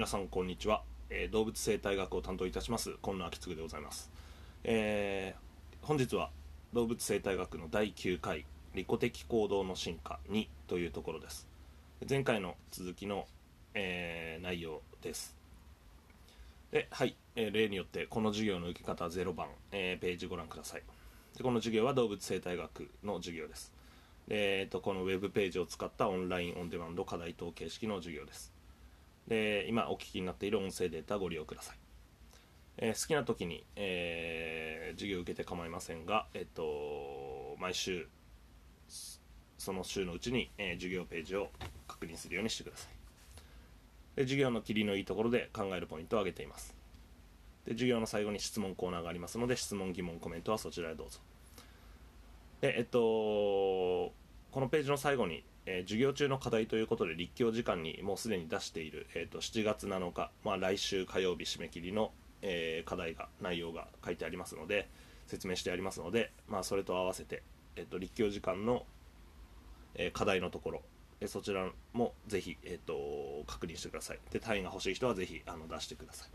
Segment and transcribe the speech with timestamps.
[0.00, 2.96] 皆さんこんにちは、えー動物生態学を担当いたします。
[3.02, 4.10] 今野明嗣でございます、
[4.64, 6.30] えー本日は
[6.72, 11.46] 動物生態学の第9回利己的行動の進化2というところです。
[12.08, 13.26] 前回の続きの、
[13.74, 15.36] えー内容です。
[16.70, 20.82] ではい、えー例によってこの授業の受け方0番、えーページご覧ください。
[21.36, 23.70] でこの授業は動物生態学の授業です。
[24.28, 28.50] で、えー、とこのウェブページを使ったオンラインオンデマンド課題等形式の授業です。
[29.28, 31.76] で今お聞きになっている音声データご利用ください、
[32.78, 38.08] えー好きな時に、えー授業を受けて構いませんが、えっと毎週
[39.56, 41.50] その週のうちに、えー授業ページを
[41.86, 42.92] 確認するようにしてください。
[44.16, 46.74] で授業の切りのいいところで考えるポイントを挙げています。
[47.64, 51.20] で授業の最後に質問コーナーがありますので質問疑問コメントはそちらへどうぞ。
[52.60, 54.12] でえっとこ
[54.54, 64.88] のページの最後に、えー授業中の課題ということで立教時間にもうすでに出している、えっと7月7日、まあ、来週火曜日締め切りの、えー課題が内容が書いてありますので
[65.26, 67.42] 説明してありますので、まあ、それと合わせて、
[67.76, 68.84] えっと立教時間の、
[69.94, 70.82] えー課題のところ
[71.20, 76.28] えそちらもぜひ、えっと確認してくださいで単位が欲しい人はぜひあの出してください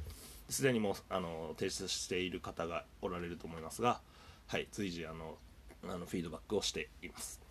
[0.47, 3.99] すでにもうあの提出している方がおられると思いますが、
[4.47, 5.37] はい、随時あの
[5.83, 7.44] あのフィードバックをしています。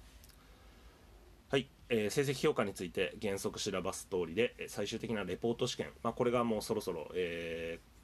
[1.50, 7.94] はい、えー成績評価について原則調ばす通りで最終的なレポート試験、まあ、これがもうそろそろ、えー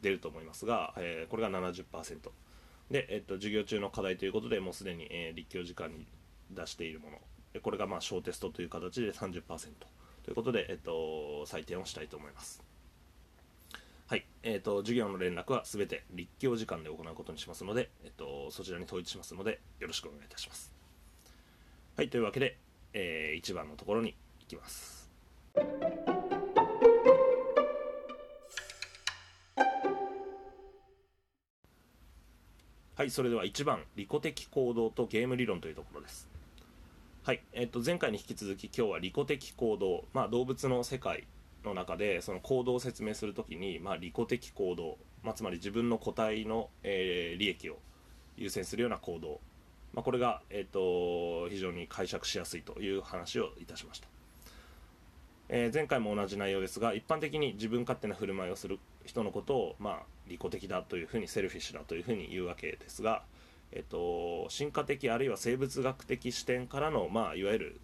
[0.00, 1.84] 出ると思いますが、えーこれが70%
[2.90, 6.06] で、えっと授業中の課題ということでもうすでに、えー立教時間に
[6.50, 7.18] 出しているもの。
[7.52, 9.42] でこれがまあ小テストという形で30%
[10.22, 12.62] ということで、えっと採点をしたいと思います。
[14.06, 20.77] はい、えー、と授業の連絡はすべて立教時間で行うことにしますので、えっとそちらに統一しますのでよろしくお願いいたします。
[21.98, 22.56] はい、というわけで、
[22.92, 25.10] え1番のところに行きます。
[32.94, 36.28] はい、それでは1番、利己的行動とゲーム理論というところです。
[37.24, 41.26] はい、えっと前回に引き続き今日は利己的行動、まあ、動物の世界
[41.64, 47.80] の中でその行動を説明するときに、まあ、利己的行動、まあ、つまり自分の個体の、えー利益を
[48.36, 49.40] 優先するような行動、
[49.94, 54.08] まあ、これが、えっと非常に解釈しやすいという話をいたしました、
[55.48, 63.22] えー前回も同じ内容ですが一般的に自分勝手な振る舞いをする人のことを、まあ、利己的だというふうにセルフィッシュだというふうに言うわけですが、
[63.72, 67.80] えっと進化的あるいは生物学的視点からの、まあ、いわゆる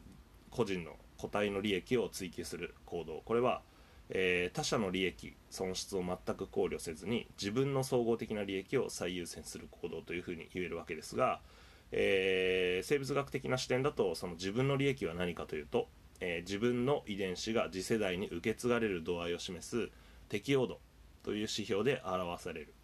[0.51, 3.23] 個人の個体の利益を追求する行動。
[3.25, 3.63] これは、
[4.11, 11.41] えー他者の利益損失を全く考慮せずに自分の総合的な利益を最優先する行動というふうに言えるわけですが、
[11.93, 15.89] えー生物学的な視点だとその自分の利益は何かというと、
[16.21, 19.91] えー自分の遺伝子が次世代に受け継がれる度合いを示す
[20.29, 20.81] 適応度
[21.23, 22.75] という指標で表される、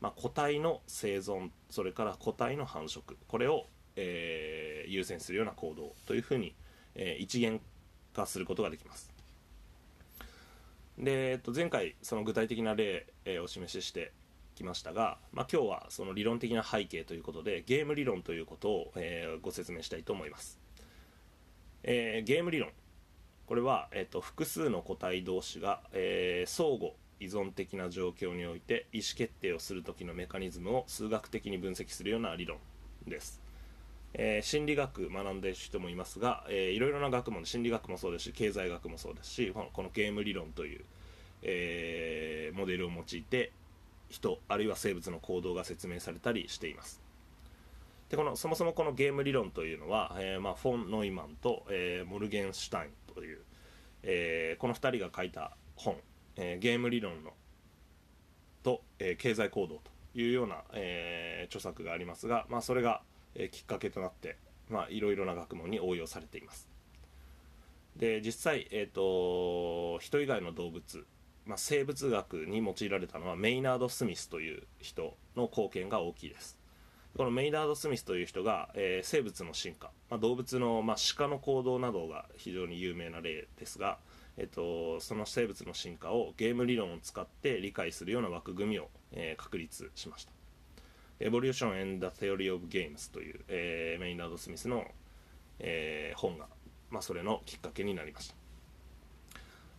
[0.00, 3.16] まあ、個体の生存それから個体の繁殖。
[3.26, 3.66] これを、
[3.96, 6.54] えー優先するような行動というふうに、
[6.94, 7.60] えー一元
[8.14, 9.12] 化することができます。
[10.98, 14.12] で、えっと、前回その具体的な例えーをお示しして
[14.58, 20.58] きましたが、まあ、今日はその理論的な背景ということでゲーム理論ということを、えーご説明したいと思います、
[21.84, 22.70] えーゲーム理論。
[23.46, 32.58] これは、えっと複数の個体同士が、えー相互依存的な状況において意思決定をする時のメカニズムを数学的に分析するような理論
[33.06, 33.40] です。
[34.14, 40.84] えー心理学学んでいる人もいますが、えーいろいろな学問心理学もそうですし経済学もそうですしこのこのゲーム理論という、
[41.42, 43.52] えーモデルを用いて
[44.08, 47.02] 人あるいは生物の行動が説明されたりしています。
[48.08, 53.38] でこのそもそもこのゲーム理論というのは、えーまあ、フォン・ノイマンと、えーモルゲンシュタインという、
[54.02, 55.96] えーこの2人が書いた本、
[56.36, 57.32] えーゲーム理論の
[58.62, 59.82] と、えー経済行動と
[60.14, 63.02] いうような、えー著作がありますが、まあ、それが、
[63.34, 64.36] えーきっかけとなって、
[64.70, 66.68] まあ、いろいろな学問に応用されています。
[67.96, 71.04] で実際、えー、と人以外の動物、
[71.48, 76.58] まあ、生物学に用いられたのはメイナード・スミスという人の貢献が大きいです。
[77.16, 83.98] このメイナード・スミスという人が、えー生物の進化、まあ、動物の、まあ、鹿の行動などが非常に有名な例ですが、
[84.36, 90.32] えっと、その生物の進化をゲーム理論を使って理解するような枠組みを、えー確立しました
[91.18, 94.86] 「Evolution and the Theory of Games」という、えーメイナード・スミスの、
[95.60, 96.46] えー本が、
[96.90, 98.37] まあ、それのきっかけになりました。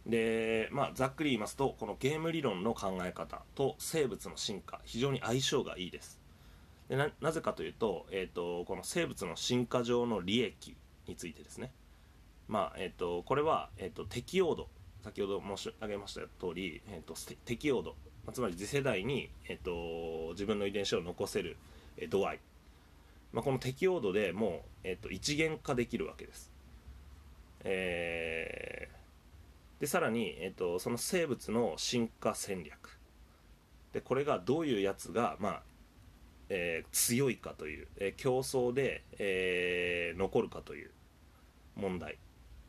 [0.05, 6.19] で、まあ、ざっくり言いますとこのゲーム理論の考え方と生物の進化非常に相性がいいです。
[6.87, 10.75] でななぜかというと,、えー、とこの生物の進化上の利益
[11.07, 11.71] についてですね。
[12.47, 14.67] まあえっとこれは、えっと適応度
[15.03, 17.15] 先ほど申し上げました通り、えーと、
[17.45, 17.91] 適応度、
[18.25, 21.57] まあ、つまり次世代に、えーと、自分の遺伝子を残せる、
[21.97, 22.39] え度合い、
[23.31, 26.51] まあ、この適応度でもう、えーと、一元化できるわけです、
[27.63, 28.95] えー、
[29.79, 32.99] でさらに、えー、とその生物の進化戦略。
[33.93, 35.61] でこれがどういうやつが、まあ
[36.49, 40.91] えー、強いかという、えー、競争で、えー、残るかという
[41.75, 42.17] 問題。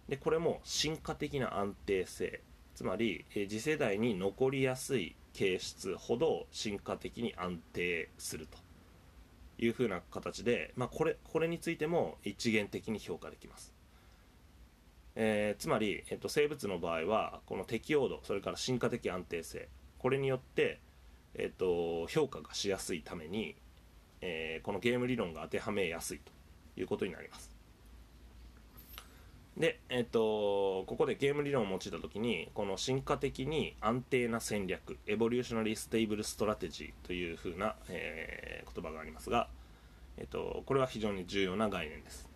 [0.09, 2.41] でこれも進化的な安定性。
[2.75, 8.57] つまり、え、次世代に残りやすい形質ほど進化的に安定すると
[9.59, 13.75] いうふうな形で、まあ、これこれについても一元的に評価できます、
[15.23, 19.69] えー、つまり、えーと、生物の場合はこの適応度それから進化的安定性
[19.99, 20.81] これによって、
[21.35, 23.55] えーと評価がしやすいために、
[24.23, 26.33] えー、このゲーム理論が当てはめやすいと
[26.81, 27.51] いうことになります。
[29.59, 39.49] で、えっ、とここでゲーム理論を用いた時にこの進化的に安定な戦略 Evolutionary Stable Strategy というふうな、えー、言葉がありますが、
[40.17, 42.30] えっ、とこれは非常に重要な概念です。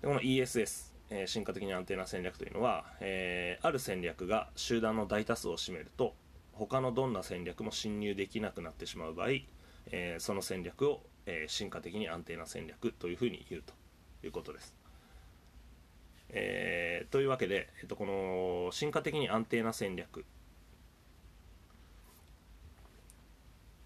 [0.00, 6.14] でこの ESS、えー、進化的に安定な戦略というのは、えー、ある戦略が集団の大多数を占めると
[6.52, 9.28] 他のどんな戦略も侵入できなくなってしまう場合
[9.92, 13.74] えー、その戦略を、えー、進化的に安定な戦略というふうに言うと
[14.24, 14.74] いうことです。
[16.30, 20.24] えー、というわけで、えっと、この進化的に安定な戦略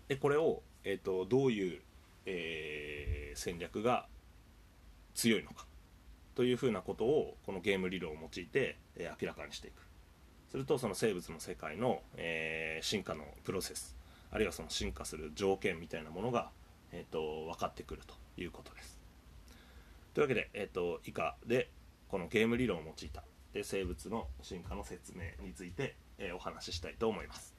[0.08, 1.80] でこれを、えっと、どういう、
[2.26, 4.06] えー、戦略が
[5.14, 5.66] 強いのか
[6.34, 9.82] というふうなことをこのゲーム理論を用いて、えー、明らかにしていく
[10.50, 13.96] するとその生物の世界の、えー、進化のプロセス
[14.34, 16.50] あるいはその進化する条件みたいなものが、
[16.92, 18.98] えーと、分かってくるということです。
[20.12, 21.70] というわけで、えーと、以下で
[22.08, 23.22] このゲーム理論を用いた
[23.52, 27.53] で生物の進化の説明について、えー、お話ししたいと思います。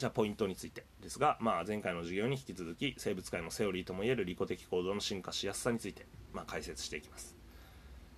[0.00, 7.36] じゃあポイントについてですが、まあ、前回の授業に引き続き生物界のセオリーともいえる利己的行動の進化しやすさについて、まあ、解説していきます。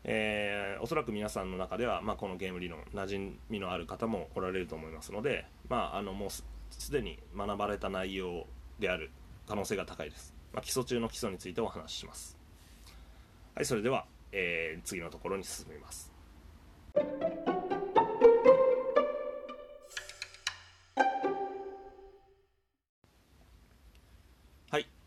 [0.05, 6.45] えー、おそらく皆さんの中では、まあ、このゲーム理論馴染みのある方もおられると思いますので、まあ、あのもうす
[6.93, 8.47] でに学ばれた内容
[8.79, 9.11] である
[9.49, 12.39] 可能性が高いです、まあ、基礎中の基礎についてお話しします。
[13.57, 16.13] はいそれでは、えー、次のところに進みます。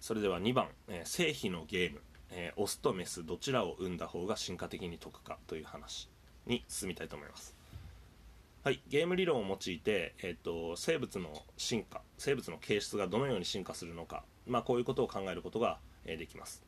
[0.05, 1.99] それでは2番、えー、成否のゲーム
[2.37, 6.09] えー、オスとメスどちらを産んだ方が進化的に得かという話
[6.45, 7.55] に進みたいと思います。
[8.63, 16.63] はい、ゲーム理論を用いて、えーと、生物の進化生物の形質がどのように進化するのか、まあ、こういうことを考えることが、えー、できます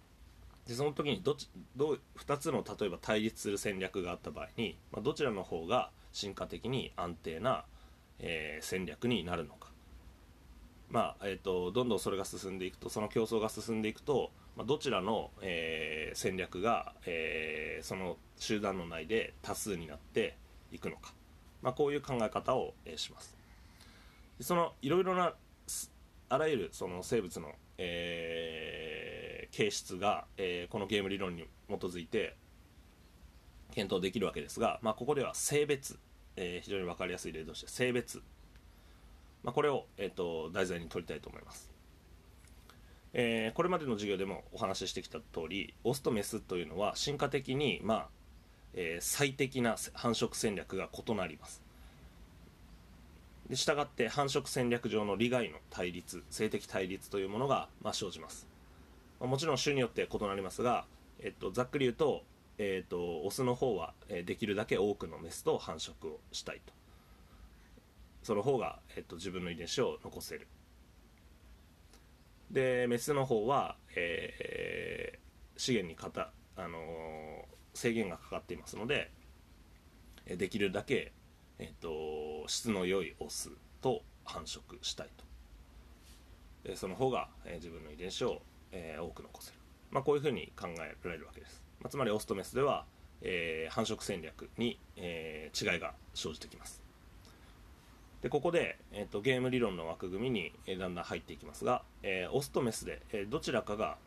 [0.68, 7.66] でその時にどちどう2つの例えば対立する戦略があった場合に、まあ、どちらの方が進化的に安定な、
[8.20, 9.72] えー、戦略になるのか
[10.90, 20.36] まあえーとどんどんそれが進んでいくとその競争が進んでいくとまあ、どちらの、えー、戦略が、えー、その集団の内で多数になって
[20.72, 21.14] いくのか、
[21.62, 23.38] まあ、こういう考え方を、えー、します。
[24.42, 25.34] そのいろいろな
[26.30, 32.36] あらゆるその生物の、えー、形質が、えー、このゲーム理論に基づいて
[33.72, 36.00] 検討できるわけですが、まあ、ここでは性別、
[36.36, 38.24] えー、非常に分かりやすい例として性別、
[39.48, 41.72] まあ、これを、えーと題材に取りたいと思います。
[43.14, 48.08] えー、これまでの授業でもお話ししてきた通りオスとメスというのは進化的に、まあ
[48.74, 51.64] えー、最適な繁殖戦略が異なります。
[53.50, 58.46] で従って繁殖戦略上の利害の対立性的対立というものが、まあ、生じます、
[59.22, 60.84] まあ、もちろん種によって異なりますが、
[61.22, 62.24] えっと、ざっくり言うと,、
[62.58, 66.77] えっとオスの方は、え、できるだけ多くのメスと繁殖をしたいと。
[68.28, 70.50] その方が、えっと、自分の遺伝子を残せる。
[72.52, 77.44] でメスの方は、えー、資源にかた、あのー、
[77.74, 79.12] 制限がかかっていますので
[80.26, 81.14] できるだけ、
[81.58, 85.10] えーと、質の良いオスと繁殖したい
[86.66, 86.76] と。
[86.76, 88.42] その方が、えー、自分の遺伝子を、
[88.74, 89.58] えー、多く残せる、
[89.90, 92.84] まあ、こういうふうに考えられるわけです、まあ、つまりオスとメスでは、
[93.22, 96.87] えー、繁殖戦略に、えー、違いが生じてきます。
[98.22, 103.98] でここで、えーと、ゲーム理論の枠組みに、えー、だんだん入っていきますが、えー、オスとメスで、えー、どちらかが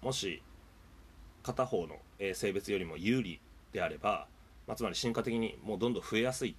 [0.00, 0.42] もし
[1.42, 3.40] 片方の、えー、性別よりも有利
[3.72, 4.28] であれば、
[4.66, 6.56] まあ、つまり進化的にもうどんどん増えやすい。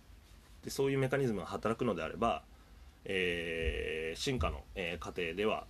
[0.63, 2.43] でそういうメカニズムが働くのであれば、
[3.05, 5.65] えー、進化の、えー、過程では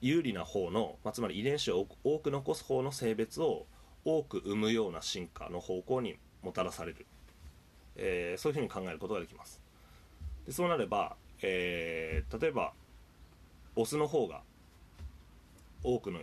[0.00, 3.66] 有利な方の、まあ、つまり遺伝子を多く残す方の性別を
[4.04, 7.06] 多く生むような進化の方向に、もたらされる、
[7.96, 9.60] えー、そういうふうに考えることができます。
[10.50, 12.72] でそうなれば、えー、例えば
[13.76, 14.40] オスの方が
[15.84, 16.18] 多くの、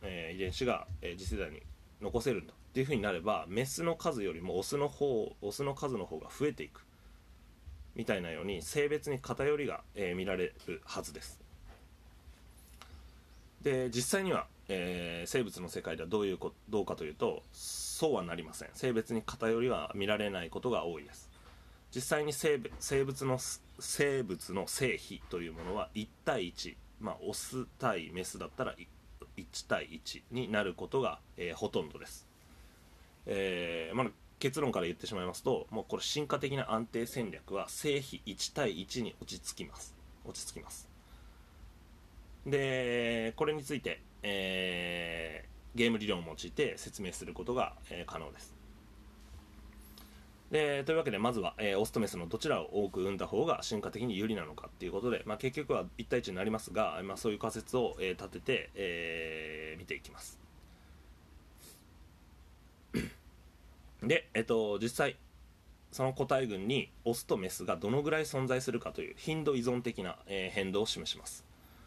[0.00, 1.60] えー、遺伝子が、えー、次世代に
[2.00, 6.86] 残せるんだっていうふうになればメスの数よりもオスの方オスの数の方が増えていく。
[7.94, 11.38] みたいなように性別に偏りが、えー、見られるはずです。
[13.60, 18.70] で実際には、えー、生物の世界ではどういうこどうかというとそうはなりません。
[18.72, 21.28] 性別に偏りは見られないことが多いです。
[21.94, 23.38] 実際に生生物の
[23.78, 28.74] 生物の性比というものは1対1まあオス対メスだったら
[29.36, 32.26] 1対1になることが、えー、ほとんどです、
[33.26, 34.06] えーまあ、
[34.38, 39.94] 結論から言ってしまいますともうこれ進化的な安定戦略は正比1対1に落ち着きます。
[40.24, 40.88] 落ち着きます。
[42.46, 48.55] でこれについて、えー、ゲーム理論を用いて説明することが、えー、可能です。
[50.50, 60.38] でというわけでまずは、えー、オスとメスのどちらを多く産んだ方が進化的に有利なのかっていうことで、まあ、結局は1対1になりますが、まあ、そういう仮説を、えー、立てて、えー、見ていきます。
[64.02, 65.16] で、えっと、実際
[65.90, 71.44] その個体群にオスとメスがどのぐらい存在するかという頻度依存的な、えー、変動を示します。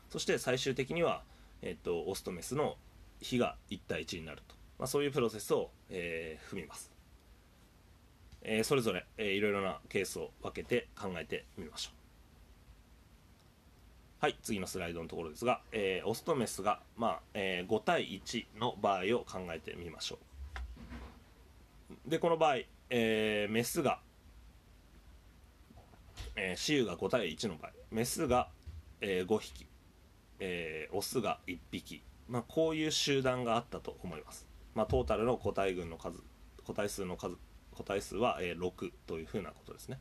[0.09, 1.21] そして最終的には、
[1.61, 2.75] えっと、オスとメスの
[3.21, 6.88] 比が1対1になると、まあ、そういうプロセスを、えー、踏みます。
[8.41, 11.99] えー、それぞれ、えー、いろいろなケースを分けて考えてみましょう。
[14.21, 20.19] はい次のスライドのところですが、えー、オスとメスが、まあえー、5対1の場合を考えてみましょ
[22.05, 22.09] う。
[22.09, 22.57] でこの場合、
[22.89, 23.99] えー、メスが、
[26.35, 27.71] えー、雌雄が5対1の場合。
[27.91, 28.49] メスが、
[28.99, 29.67] えー、5匹、
[30.39, 36.19] えー、オスが1匹、まあ、こういう集団があったと思います、まあ、トータルの個体群の数
[36.65, 37.37] 個体数の数。
[37.79, 39.99] 個体数は、えー、6というふうなことですね。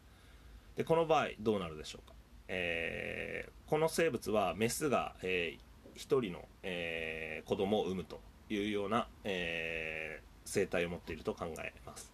[0.77, 2.15] でこの場合どうなるでしょうか、
[2.49, 8.21] えー、この生物はメスが、えー、1人の、えー、子供を産むと
[8.51, 12.13] いうような、え、生態を持っていると考えます。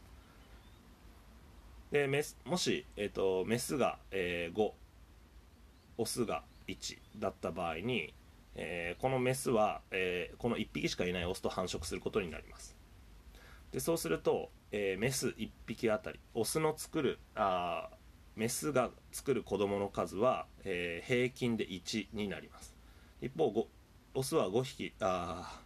[1.91, 4.73] でメスもし、えーと、メスが、えー、5
[5.97, 8.13] オスが1だった場合に、
[8.57, 12.77] え、このメスは、え、この1匹しかいないオスと繁殖することになります。
[13.75, 16.21] でそうすると、えー、メス1匹あたり。
[16.35, 17.91] オスの作るあ
[18.37, 22.75] メスが作る子供の数は、えー、平均で1になります。
[23.21, 23.69] 一方
[24.15, 25.61] オスは5匹あ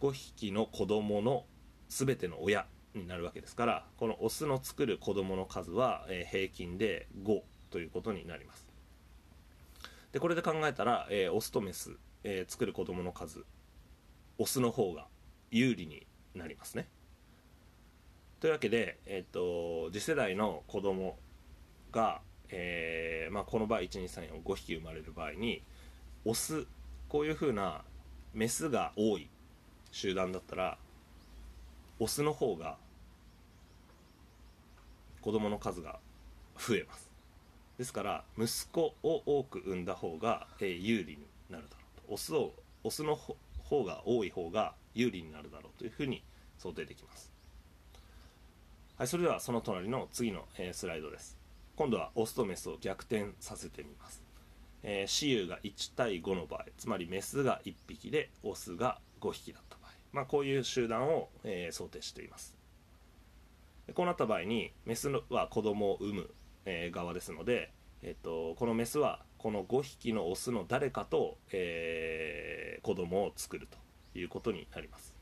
[0.00, 1.44] 5匹の子供の
[1.88, 8.66] 全ての親になるわけですからこのオスの作る子供の数は、えー、平均で5ということになります。
[10.12, 13.44] でこれで考えたら、えー、オスとメス、えー、作る子供の数
[14.38, 15.06] オスの方が
[15.50, 16.88] 有利になりますね。
[18.40, 21.16] というわけで、えっと、次世代の子供
[21.92, 25.62] が、えーまあ、この場合12345匹生まれる場合に
[26.24, 26.66] オス
[27.08, 27.82] こういうふうな
[28.34, 29.28] メスが多い
[29.92, 30.78] 集団だったら
[31.98, 32.76] オスの方が
[35.20, 35.98] 子供の数が
[36.58, 37.10] 増えます。
[37.78, 42.14] ですから息子を多く産んだ方が、えー、有利になるだろうと。
[42.14, 43.18] オスをオスの
[43.64, 46.24] 方が多い方が有利になるだろうというふうに
[46.58, 47.32] 想定できます。
[48.96, 51.44] はい、それではその隣の次の、え、スライドです。
[51.76, 54.22] 今度はオスとメスを逆転させてみます、
[54.84, 62.54] えー、雌雄が1対5の場合つまりメスが1匹でオスが5匹だった場合、まあ、こういう集団を、えー、想定しています。
[63.92, 66.30] こうなった場合にメスは子供を産む、
[66.64, 67.70] えー、側ですので、
[68.02, 73.76] えーと、このメスはこの5匹のオスの誰かと、えー、子供を作ると。
[74.14, 75.14] いうことになります。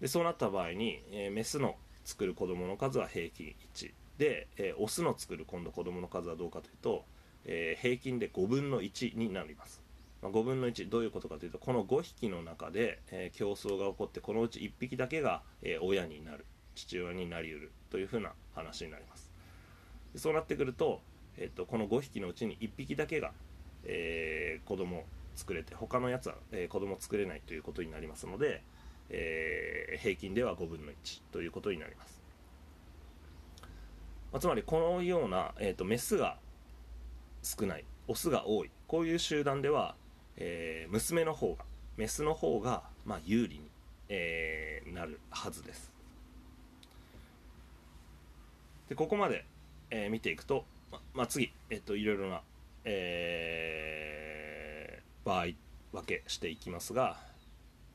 [0.00, 7.04] でそうなった場合に、えー、メスの作る子供の数は平均1で、えー、オスの作る今度子供の数はどうかというと、
[7.44, 9.80] えー、平均で5分の1になります、
[10.20, 19.30] まあ、5分の1どういうことかというとこの5匹の中で、えー、競争が起こってこのうち1匹だけが、え親になる父親になりうるというふうな話になります。
[20.16, 21.00] そうなってくると,、
[21.36, 23.32] えーと、この5匹のうちに1匹だけが、
[23.84, 28.62] えー、子供作れて他のやつは、えー、子供作れないということになりますので、
[29.10, 32.20] えー、平均では5分の1ということになります、
[34.32, 36.36] まあ、つまりこのような、えーと、メスが
[37.42, 39.94] 少ないオスが多いこういう集団では、
[40.36, 41.64] えー、娘の方が
[41.96, 43.68] メスの方が、まあ、有利に、
[44.08, 45.92] えー、なるはずです。
[48.88, 49.44] でここまで、
[49.90, 52.42] えー、見ていくと、ままあ、次、えっと、いろいろな、
[52.84, 54.41] えー、
[55.24, 55.46] 場合
[55.92, 57.16] 分けしていきますが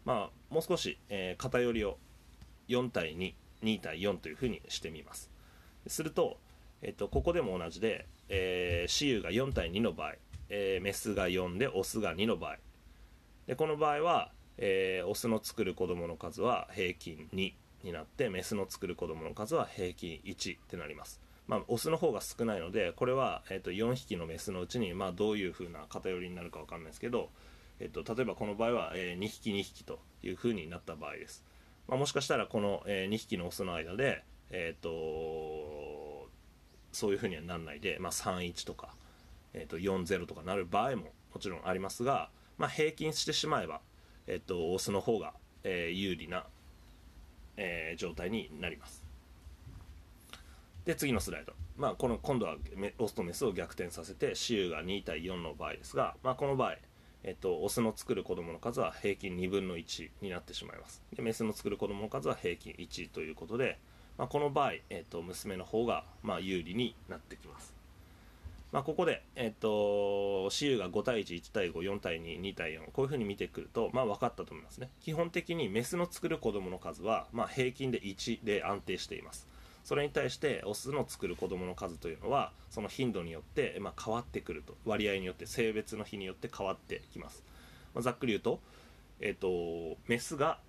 [0.07, 1.98] まあ、もう少し、えー、偏りを
[2.69, 5.29] 4対2 2対4というふうにしてみます。
[5.88, 6.38] すると、
[6.81, 10.13] えっと、ここでも同じで、えー、雌雄が4対2の場合、
[10.50, 12.57] えー、メスが4でオスが2の場合。
[13.48, 17.53] でこの場合は、えー、オスの作る子供の数は平均2
[17.84, 21.19] になってメスの作る子供の数は平均1ってなります。
[21.48, 27.30] まあ、オスの方が少ないのでこれは、えー、と4匹のメスのうちに、まあ、どういう風な偏りになるか分かんないですけど、
[27.80, 31.44] えー、と例えばこの場合は、えー、2匹2匹という風になった場合です、
[31.88, 36.30] まあ、もしかしたらこの、えー、2匹のオスの間で、えーと、
[36.92, 38.89] そういう風にはならないで、まあ、31とか、
[39.54, 43.80] えー、と40とかなる場合ももちろんありますが、まあ、平均してしまえば、
[44.25, 46.46] えー、とオスの方が、えー、有利な、
[47.56, 49.07] えー、状態になります。
[50.88, 52.56] で次のスライド、まあ、この今度は
[52.98, 56.77] オスとメスを逆転させて雌雄が2対4の場合ですが、まあ、この場合、
[57.25, 63.77] えっと、オスの作る子供の数は平均2分の1になってしまいますでメスの作る子供の数は平均1ということで、
[64.17, 67.75] まあ、この場合、えっと、娘の方がまあ有利になってきます
[68.72, 74.89] まあ、ここで、えっと、雌雄が5対1、1対5、4対2、2対4、こういうふうに見てくると、まあ、分かったと思いますね。
[75.00, 79.48] 基本的にメスの作る子供の数は、まあ、平均で1で安定しています。
[79.88, 84.75] それに対してオスの作る子供の数というのはその頻度によって、まあ、変わってくると。
[84.84, 87.41] 割合によって性別の日によって変わってきます、
[87.96, 88.60] まあ、ざっくり言うと,、
[89.22, 90.60] えーと、メスが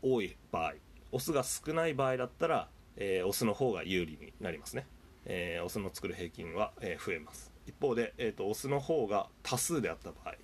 [0.00, 0.72] 多い場合
[1.12, 4.86] オスが少ない場合だったら、えー、オスの方が有利になりますね、
[5.26, 7.52] えー、オスの作る平均は、えー、増えます。
[7.66, 10.36] 一方で、えーと、オスの方が多数であった場合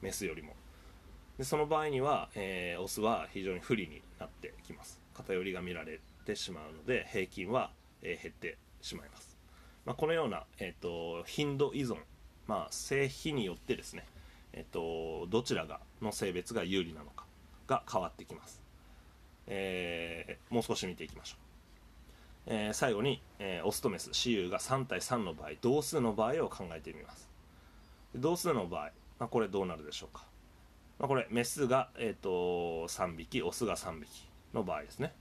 [0.00, 0.54] メスよりも。
[1.36, 4.98] でその場合には、えー、オスは非常に不利になってきます。
[5.12, 5.98] 偏りが見られっ
[6.30, 7.70] てしまうので平均は、
[8.02, 9.36] え減ってしまいます、
[9.84, 11.96] まあ、このような、えーと、頻度依存、
[12.46, 14.06] まあ、性比によってですね、
[14.52, 17.26] えーと、どちらがの性別が有利なのか
[17.66, 18.62] が変わってきます、
[19.48, 21.36] えー、もう少し見ていきましょ
[22.46, 27.28] う、えー、最後に、えー、オスとメス雌雄が3対3の場合同数の場合を考えてみます。
[28.14, 30.24] 同数の場合、まあ、これどうなるでしょうか、
[30.98, 35.12] まあ、これメスが、えーと3匹オスが3匹の場合ですね。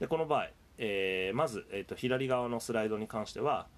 [0.00, 3.68] でこの場合、えー、まず、えーと、左側のスライドに関しては、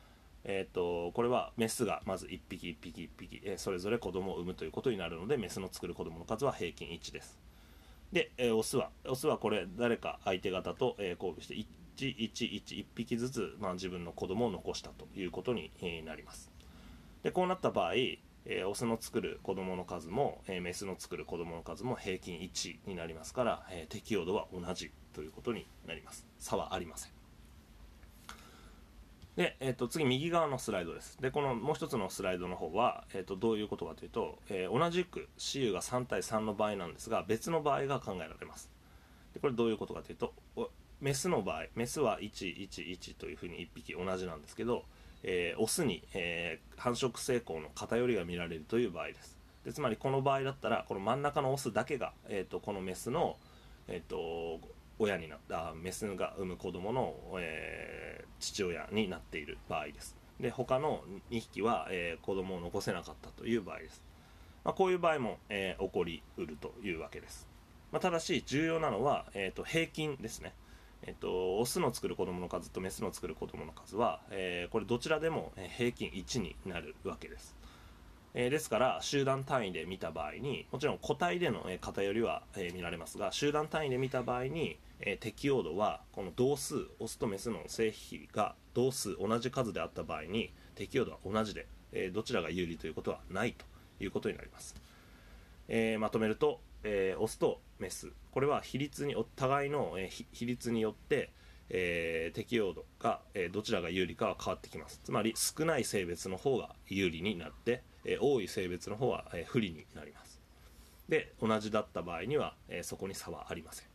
[0.45, 7.39] えーと、これはメスがまず1匹1匹1匹、えー、それぞれ子供を産むということになるのでメスの作る子供の数は平均1です。
[8.13, 11.57] で、えー、オスはオスはこれ誰か相手方と、えー、交尾して
[11.97, 15.73] 1111匹ずつ、まあ、自分の子供を残したということに、
[16.05, 16.51] なります。
[17.23, 24.91] でこうなった場合、えー、オスの作る子供の数も、え、メスの作る子供の数も平均1になりますから、え、適用度は同じ。
[25.13, 26.27] ということになります。
[26.39, 27.13] 差はありません。
[29.37, 31.19] で、えー、と次右側のスライドです。
[31.21, 38.71] でこのもう一つのスライドの方は、えー、とどういうことかというと、えー、同じく雌雄が3対3の場合なんですが別の場合が考えられます。
[39.33, 40.35] でこれどういうことかというと
[41.01, 44.85] メスの場合メスは111というふうに1匹同じなんですけど、
[45.23, 49.39] えー、オスに、えー、繁殖成功の偏りが見られるという場合です。
[49.65, 53.37] でつまりこの場合だったらこの真ん中のオスだけが、えーと、このメスの、
[53.89, 54.61] えーと
[54.99, 60.23] 親になったメスが産む子供の、えー、父親になっている場合です。
[60.41, 64.03] で他の2匹は、えー、子供を残せなかったという場合です、
[64.65, 67.49] まあ、こういう場合も、えー、起こりうるというわけです、
[67.93, 70.55] まあ、ただし重要なのは、えーと、平均ですね。
[71.05, 77.57] えっと、オスの作る子供の数とメスの作る子供の数は、え、これどちらでも平均1になるわけです。
[78.35, 93.67] えー、ですから集団単位で見た場合にもちろん個体での、え偏りは、えー、見られますが集団単位で見た場合に、えー、適用度はこの同数オスとメスの性比が同数同じ数であった場合に適用度は同じで、えどちらが有利ということはないと
[94.03, 94.75] いうことになります、
[95.69, 98.11] えまとめると、えオスとメス。
[98.31, 101.31] これは比率にお互いの、え比率によって、
[101.69, 105.01] えー、適用度が、えー、どちらが有利かは変わってきます。
[105.05, 110.41] つまり少ない性別の方が有利になってえ多い性別の方は、え不利になります。
[111.09, 113.87] で同じだった場合には、えそこに差はありません。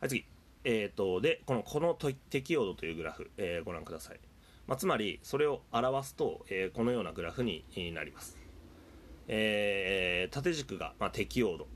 [0.00, 0.24] はい次。
[0.64, 1.98] えーと、でこのこの
[2.30, 4.20] 適用度というグラフ、えー、ご覧ください、
[4.68, 8.38] まあ、つまりそれを表すと、えー、このようなグラフになります、
[9.26, 11.66] えー、縦軸が、まあ、適用度。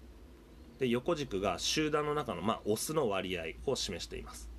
[0.79, 4.51] で横軸が集団の中の、まあ、オスの割合を示しています、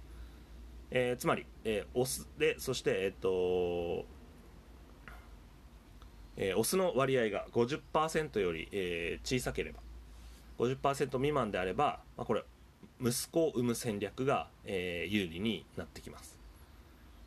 [0.89, 2.27] えつまり、えオス。
[2.39, 4.05] でそして、えーと
[6.37, 9.79] えー、オスの割合が50%より、えー、小さければ
[10.59, 12.43] 50%未満であれば、まあ、これ
[13.01, 16.37] 息子を産む戦略が、えー、有利になってきます。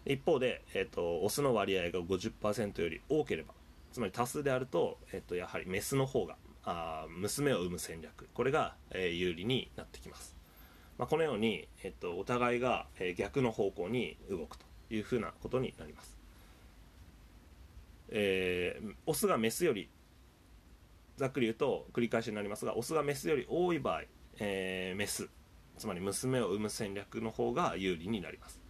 [0.07, 3.53] 一方で、えーと、オスの割合が50%より多ければ
[3.93, 10.41] つまり多数であると,、えーと、やはりメスの方があ娘を産む戦略これが、えー、有利になってきます。
[11.01, 16.19] まあ、このように、えっと、お互いが、え逆の方向に動くというふうなことになります、
[18.11, 19.89] えー、オスがメスより
[21.17, 24.03] ざっくり言うと繰り返しになりますがオスがメスより多い場合、
[24.39, 25.29] えー、メス
[25.79, 28.61] つまり娘を産む戦略の方が有利になります。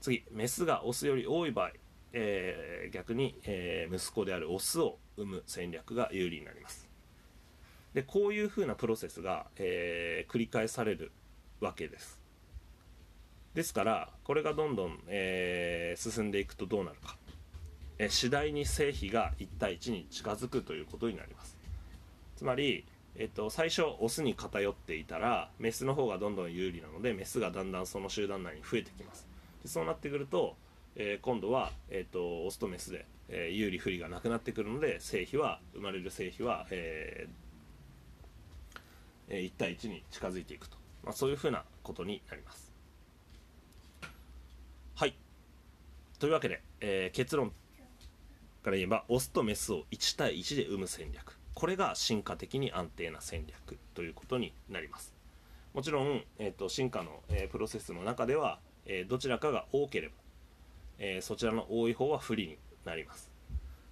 [0.00, 1.72] 次メスがオスより多い場合、
[2.12, 6.88] えー、逆に、えー、息子であるオスを産む戦略が有利になります。
[7.94, 11.12] でこういうふうなプロセスが、えー、繰り返される
[11.60, 12.18] わけです。
[13.54, 17.18] ですからこれがどんどん、えー、進んでいくとどうなるか、
[17.98, 21.56] え、次第に成否が1対1に近づくということになります。
[22.36, 22.84] つまり、
[23.16, 29.26] えっと、最初オスに偏っていたらメスの方がどんどん有利なのでメスがだんだんその集団内に増えてきます。
[29.62, 30.54] でそうなってくると、
[30.94, 42.72] えー、今度は、えっと、オスとメスで、えー、有利不利がなくなってくるので成否は生まれる成否は、えー、1対1に近づいていくと、まあ、そういうふうなことになります。
[44.94, 45.14] はい。
[46.20, 47.52] というわけで、え、結論。
[48.68, 51.38] から言えばオスとメスを1対1で生む戦略。
[51.54, 55.14] これが進化的に安定な戦略ということになります。
[55.72, 60.14] もちろん、えーと、進化の、えー、プロセスの中では、えー、どちらかが多ければ、
[60.98, 63.30] えー、そちらの多い方は不利になります。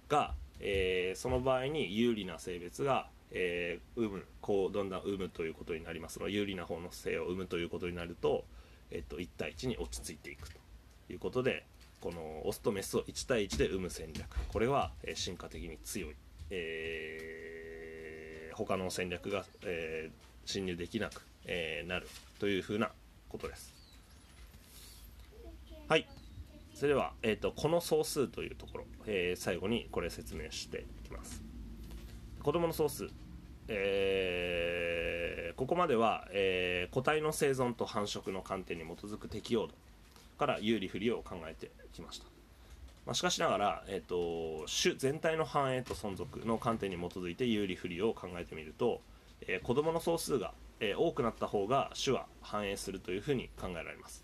[0.09, 6.19] が、えその場合に有利な性別が、えー産むこうどんどん産むということになります。
[6.19, 8.45] ので有利な方の性を産むということになると,、
[8.91, 10.57] えーと、と1対1に落ち着いていくと
[11.09, 11.65] いうことで
[11.99, 14.25] このオスとメスを1対1で生む戦略。
[14.47, 16.15] これは、え進化的に強い、
[16.51, 22.07] えー、他の戦略が、えー、侵入できなく、えー、なる
[22.39, 22.91] というふうな
[23.29, 23.73] ことです。
[25.87, 26.07] はい。
[26.73, 31.41] それでは、えーと、この総数というところ、えー、最後にこれ説明していきます。
[32.43, 33.09] 子どもの総数。
[33.69, 39.73] えー、ここまでは、えー、個体の生存と繁殖の観点に基づく適用度。
[40.37, 42.25] から有利不利を考えてきました、
[43.05, 49.01] まあ、しかしながら、えーと、種全体の繁栄と存続の観点に基づいて有利不利を考えてみると、
[49.41, 54.23] えー、子どもの総数が、えー、多くなった方が種は繁栄するというふうに考えられます、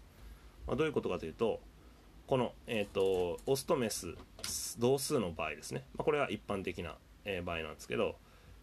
[0.68, 1.60] まあ、どういうことかというと
[2.28, 4.16] この、えーと、オスとメス
[4.80, 6.96] 同数の場合ですね、まあ、これは一般的な、
[7.26, 8.16] えー、場合なんですけど、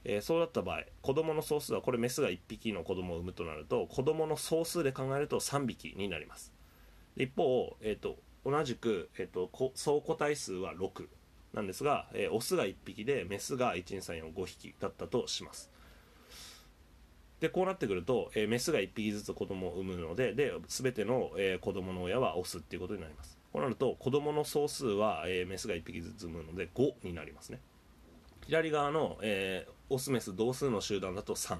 [0.04, 6.52] えー、そうだった場合子供の総数はこれメスが1匹の子供を産むとなると子供の総数で考えると3匹になります。
[7.16, 11.06] 一方、えーと、同じく、えーと、総個体数は6
[11.54, 15.70] なんですが、えー、オスが1匹でメスが12345匹だったとします。
[17.40, 23.38] でこうなってくると、えー、メスが1匹ずつ子供を産むのでで全ての、えー、子供の親はオスっていうことになります。
[23.52, 27.60] こうなると子供の総数は、えー、メスが1匹ずつ産むので5になりますね。
[28.46, 31.58] 左側の、えー、オスメス同数の集団だと3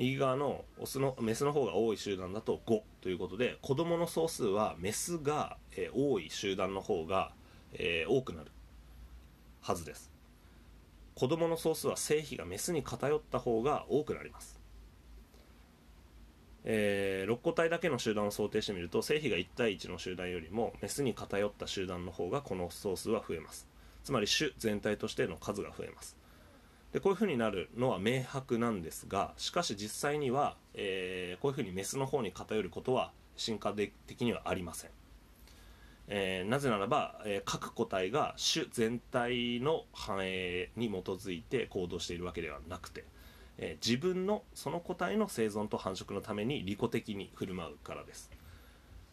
[0.00, 7.32] 右側のオスのメスの方が多い集団だと5ということで子供の総数はメスが、えー、多い集団の方が、
[7.74, 8.50] えー、多くなる
[9.60, 10.10] はずです。
[11.14, 14.58] 子供の総数は性比がメスに偏った方が多くなります。
[16.64, 23.68] えー、6個体だけの集団を想定してみると性比が1対1の集団よりもメスに偏った集団の方がこの総数は増えます。
[24.02, 26.19] つまり種全体としての数が増えます。
[26.92, 33.72] でこういうふうになるのは明白なんですがしかし実際には、えー、こういうふうにメスの方に偏ることは進化
[34.06, 34.90] 的にはありません、
[36.08, 43.04] えー、なぜならば、えー、各個体が種全体の繁栄に基づいて行動しているわけではなくて、
[43.58, 48.30] え自分のその個体の生存と繁殖のために利己的に振る舞うからです。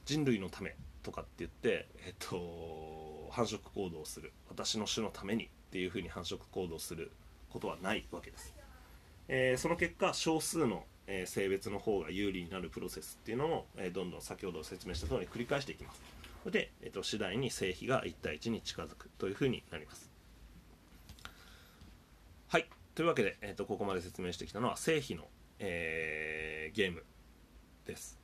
[0.05, 4.31] 人類のためとかって言って、えっと、繁殖行動をする。
[4.49, 7.11] 私の種のためにっていうふうに繁殖行動する。
[7.57, 8.53] ことはないわけです、
[9.27, 16.01] えー、その結果少数の、え、性別の方が有利になるプロセスっていうのを、え、どんどん先ほど説明した通り繰り返していきます。
[16.45, 20.11] で、えーと、次第に性比が1対1に近づくというふうになります。
[22.47, 22.67] はい。
[22.95, 25.27] というわけで、えーと、ここまで説明してきたのは性比の、
[25.59, 27.03] えー、ゲーム
[27.85, 28.19] です。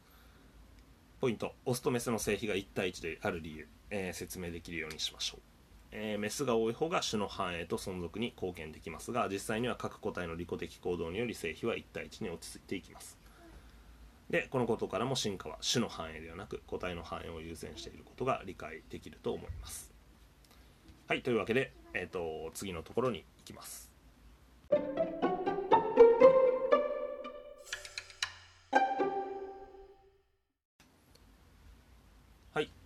[1.20, 1.56] ポイント。
[1.66, 5.53] オスとメスの性比が1対1である理由、えー、説明できるようにしましょう。
[5.96, 13.18] えー、メスが多い方が種の繁栄と存続に貢献できますが実際には各個体の利己的行動により成否は1対1に落ち着いていきます。
[14.30, 19.94] でこのことからも進化は種の繁栄ではなく個体の繁栄を優先していることが理解できると思います。
[21.08, 23.92] はいというわけで、えーと、次のところに行きます。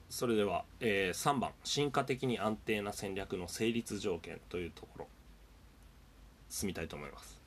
[0.10, 5.08] それでは、えー、3番進化的に安定な戦略の成立条件というところ
[6.50, 7.42] 進みたいと思います。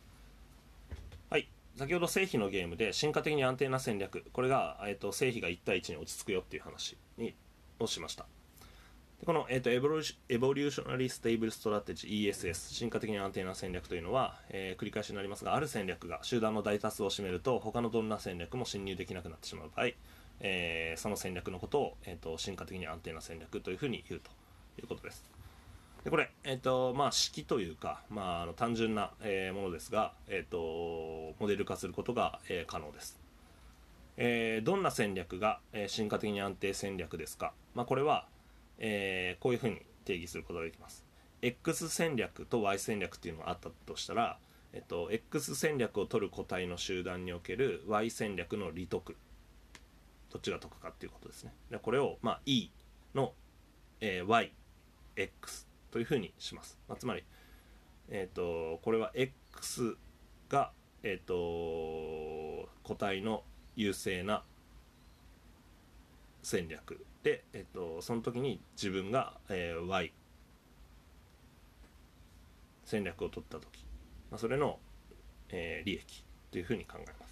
[1.31, 1.49] はい。
[1.77, 7.35] 先ほど性比のゲームで進化的に安定な戦略これが、えーと、性比が1対1に落ち着くよっていう話に
[7.79, 8.27] をしました。
[9.21, 19.89] でこの、えーと、 Evolutionary Stable Strategy ESS 進化的に安定な戦略というのは、えー、繰り返しになりますがある戦略が集団の大多数を占めると他のどんな戦略も侵入できなくなってしまう場合、
[20.41, 24.31] えー、その戦略のことを、えーと進化的に安定な戦略というふうに言うと
[24.81, 25.31] いうことです。
[26.05, 33.21] でこれ、え、ー、とまあ、式というか、まあ、あの単純な、えー、ものですが、えーと、モデル化することが、えー、可能です、
[34.17, 38.27] えー、どんな戦略が、えー、進化的に安定戦略ですか、まあ、これは、
[38.79, 41.05] えー、こういうふうに定義することができます。
[41.43, 44.39] X 戦略と Y 戦略っていうのがあったとしたら、
[44.73, 49.17] えっと、X 戦略を取る個体の集団における Y 戦略の利得。
[50.31, 51.53] どっちが得かっていうことですね。
[51.71, 52.71] でこれを、まあ、E
[53.15, 53.33] の、
[54.01, 54.51] えー、
[55.17, 57.25] YX というふうにします、まあ、つまり、
[58.09, 59.97] えーと、これは X
[60.49, 63.43] が、えーと、個体の
[63.77, 64.45] 優勢な
[66.43, 70.13] 戦略で、えーと、その時に自分が、えー、Y
[72.85, 73.85] 戦略を取った時、
[74.31, 74.79] まあ、それの、
[75.51, 77.30] えー、利益というふうに考えます。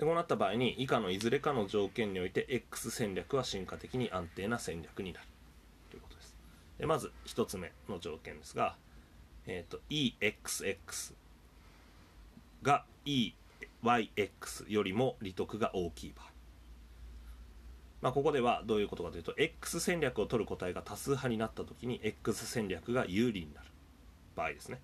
[0.00, 5.26] でこうなった場合に以下のいずれかの条件において X 戦略は進化的に安定な戦略になる。
[5.90, 6.34] ということです。
[6.78, 8.76] でまず1つ目の条件ですが、
[9.46, 11.12] えーと、EXX
[12.62, 16.26] が EYX よりも利得が大きい場合、
[18.00, 23.66] まあ、ここではどういうことかというと X 戦略を取る個体が多数派になった時に X 戦略が有利になる
[24.34, 24.80] 場合ですね。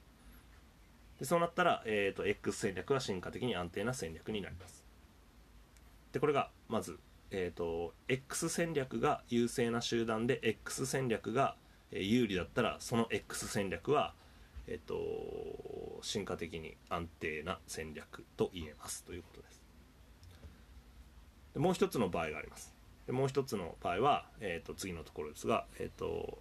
[1.18, 4.85] でそうなったら、えーと、X 戦略は進化的に安定な戦略になります。
[6.16, 6.98] でこれがまず、
[7.30, 11.56] えーと X 戦略が優勢な集団で X 戦略が
[11.90, 14.14] 有利だったらその X 戦略は、
[14.66, 14.96] えっと、
[16.00, 19.04] 進化的に安定な戦略と言えます。
[19.04, 19.60] ということです。
[21.52, 22.74] でもう一つの場合があります。
[23.06, 26.38] でもう一つの場合は、えっと、次のところですが、えっと、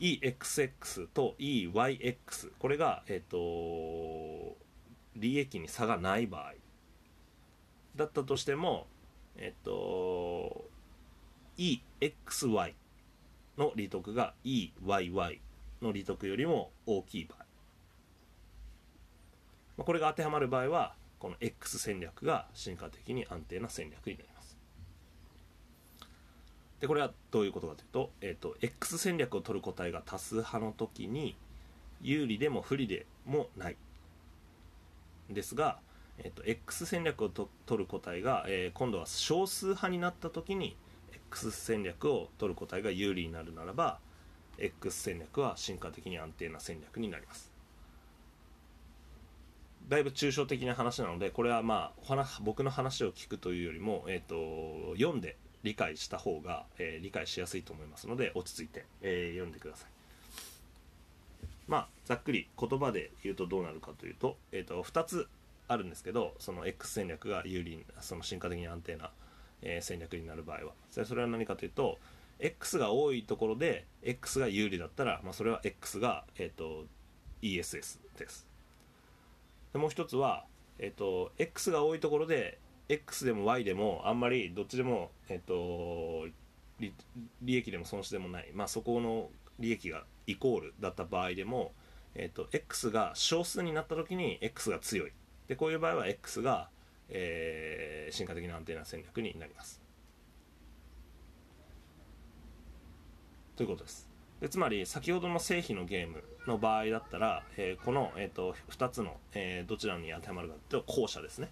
[0.00, 4.56] EXX と EYX これが、えっと、
[5.14, 6.54] 利益に差がない場合。
[7.96, 8.86] だったとしても
[9.36, 10.64] えっと
[11.58, 12.74] EXY
[13.58, 15.40] の利得が EYY
[15.82, 17.38] の利得よりも大きい場合、
[19.76, 24.58] まあ、これが当てはまる場合はこの X 戦略が進化的に安定な戦略になります。
[26.80, 31.36] でこれはどういうことかというと,、えーと、X 戦略を取る個体が多数派の時に
[32.00, 33.76] 有利でも不利でもない。
[35.30, 35.78] ですが、
[36.18, 40.76] えーと、X 戦略をと取る個体が、えー、今度は少数派になった時に
[41.30, 43.98] X 戦略を取る個体が有利になるならば
[44.58, 47.50] X 戦略は進化的に安定な戦略になります。
[49.88, 59.88] だいぶ抽象的な話なのでこれはまあ僕の話を聞くというよりも、えーと、読んで理解した方が、えー、理解しやすいと思いますので落ち着いて、えー、読んでください。
[61.68, 65.28] まあざっくり言葉で言うとどうなるかというと,、えーと、2つ
[65.68, 69.10] あるんですけどその X 戦略が有利その進化的に安定な
[69.62, 70.72] えー、戦略になる場合は。
[71.04, 71.98] それは何かというと
[72.38, 76.84] X が多いところで X が有利だったら、まあ、それは X が、えーと、
[77.40, 78.46] ESS です。
[79.72, 80.44] でもう一つは、
[80.78, 86.26] えーと、X が多いところで X でも Y でもあんまりどっちでも、えーと、
[86.80, 86.92] 利
[87.40, 91.72] 利益でも損失でもない、まあ、そこの利益がイコールだった場合でも、
[92.14, 95.12] えー、と X が少数になった時に X が強い。
[95.52, 96.68] でこういう場合は X が
[97.14, 99.80] えー、進化的な安定な戦略になります。
[103.54, 104.08] ということです。
[104.40, 111.50] でつまり先ほどの正比のゲームの場合だったら、えー、この、えーと、2つの、えー、どちらに当てはまるかというと後者ですね。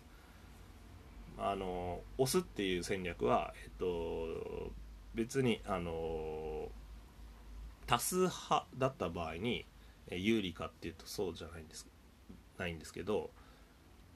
[1.38, 4.72] あの押すっていう戦略は、えーと、
[5.14, 6.68] 別にあの
[7.86, 9.66] 多数派だった場合に、
[10.12, 11.86] 有利かっていうとそうじゃないんです
[12.58, 13.30] ないんですけど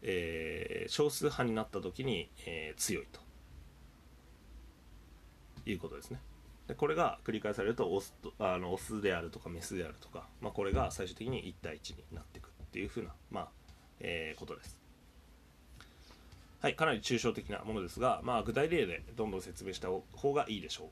[0.05, 3.21] えー、少数派になった時に、えー、強いと
[5.69, 6.21] いうことですね。
[6.69, 13.49] でこれが繰り返されるとオスとあのオスであるとかメスであるとか、まあ、これが最終的に1対1になっていくっていうふうな、まあ
[14.01, 14.85] えー、ことです。
[16.61, 20.88] はいかなり抽象的なものですが、まあ、具体例でどんどん説明した方がいいでしょう、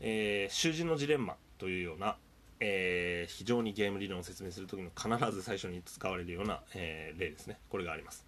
[0.00, 2.16] え、囚人のジレンマというような、
[2.60, 7.58] えー、非常にゲーム理論を説明する時の必ず最初に使われるような、えー、例ですね。
[7.68, 8.24] これがあります。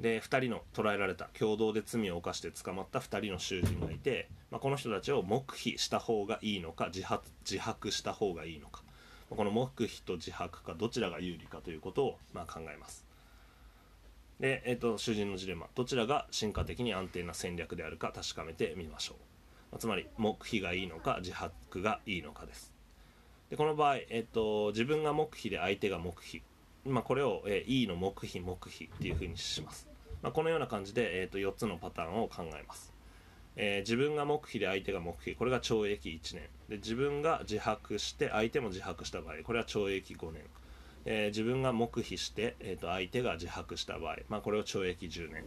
[0.00, 8.82] で2人の捕らえられた共同で罪を犯して捕まった2人の囚人がいて、まあ、この人たちを黙秘した方がいいのか自発自白した方がいいのか、
[9.28, 13.04] この黙秘と自白かどちらが有利かということをまあ考えます。
[14.40, 15.66] で、えーと、囚人のジレンマ。
[15.74, 19.16] どちらが進化的に安定な戦略であるか確かめてみましょ
[19.72, 19.78] う。
[19.78, 22.72] つまり黙秘がいいのか自白がいいのかです。
[23.50, 26.42] でこの場合、えーと、自分が黙秘で相手が黙秘、
[26.86, 29.88] まあ、これを、えー、E の黙秘黙秘っていうふうにします、
[30.22, 32.92] まあ、このような感じで、えーと、4つのパターンを考えます。
[33.56, 35.34] えー、自分が黙秘で相手が黙秘。
[35.34, 36.44] これが懲役1年。
[36.68, 39.42] で自分が自白して相手も自白した場合。
[39.42, 40.42] これは懲役5年。
[41.04, 45.44] えー、自分が黙秘して、えーと、相手が自白した場合、まあ、これを懲役10年。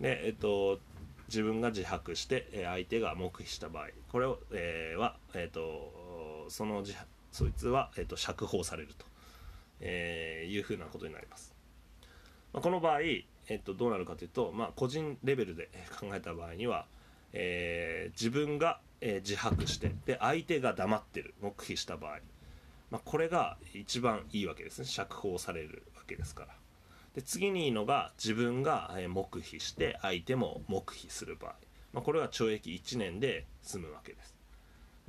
[0.00, 0.80] で、えーと、
[1.28, 3.88] 自分が自白して、えー、相手が黙秘した場合。
[4.10, 6.94] これを、えー、は、えーと、その自
[7.36, 9.04] そいつは、えー、と釈放されると、
[9.80, 11.54] えー、いうふうなことになります、
[12.54, 15.68] まあ、この場合、えー、とどうなるかというと、まあ、個人レベルで
[16.00, 16.86] 考えた場合には、
[17.34, 22.20] えー、自分が、えー、自白してで相手が黙ってる黙秘した場合。
[22.90, 24.84] まあ、これが一番いいわけですね。
[24.86, 26.54] 釈放されるわけですから。
[27.14, 31.54] で次にいいのが自分が黙秘して相手も黙秘する場合、
[31.92, 34.35] まあ、これは懲役1年で済むわけです。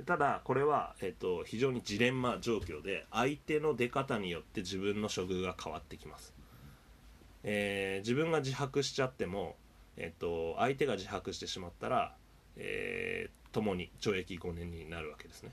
[0.06, 6.34] ただこれは、えっと、非常にジレンマ状況で相手の出方によって自分の処遇が変わってきます、
[7.42, 9.56] えー、自分が自白しちゃっても、
[9.96, 12.14] えっと、相手が自白してしまったら、
[12.56, 15.52] えー、共に懲役5年になるわけですね。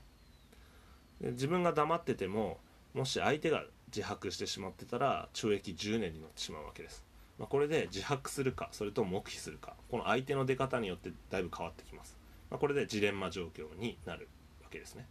[1.20, 2.58] 自分が黙ってても
[2.94, 7.04] もし相手が自白してしまってたら懲役10年になってしまうわけです、
[7.38, 12.16] まあ、これで自白するかそれとも黙秘するかこの相手の出方によってだいぶ変わってきます、
[12.50, 14.28] まあ、これでジレンマ状況になる。
[14.66, 15.06] わけですね。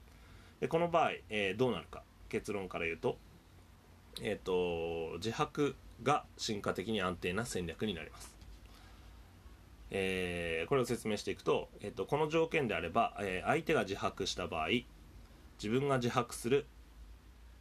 [0.59, 2.03] でこの場合、えー、どうなるか。
[2.29, 3.17] 結論から言うと,、
[4.21, 8.35] えーと、自白が進化的に安定な戦略になります。
[9.91, 14.69] えー、これを説明していくと,、えーと、とこの条件であれば、えー、相手が自白した場合
[15.61, 16.65] 自分が自白する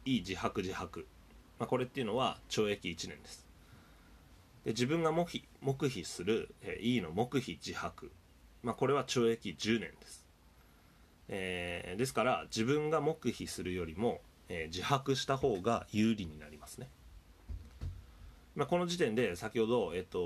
[0.03, 1.07] いい自白自白、
[1.59, 3.45] まあ、これっていうのは懲役1年です。
[4.65, 8.11] で自分が黙秘黙秘する、えー、いいの黙秘自白、
[8.63, 10.24] まあ、これは懲役10年です、
[11.27, 16.89] えー、ですから自分が黙秘するよりも、えー、自白した方が有利になりますね。
[18.55, 20.19] まあ、この時点で先ほど、えっと、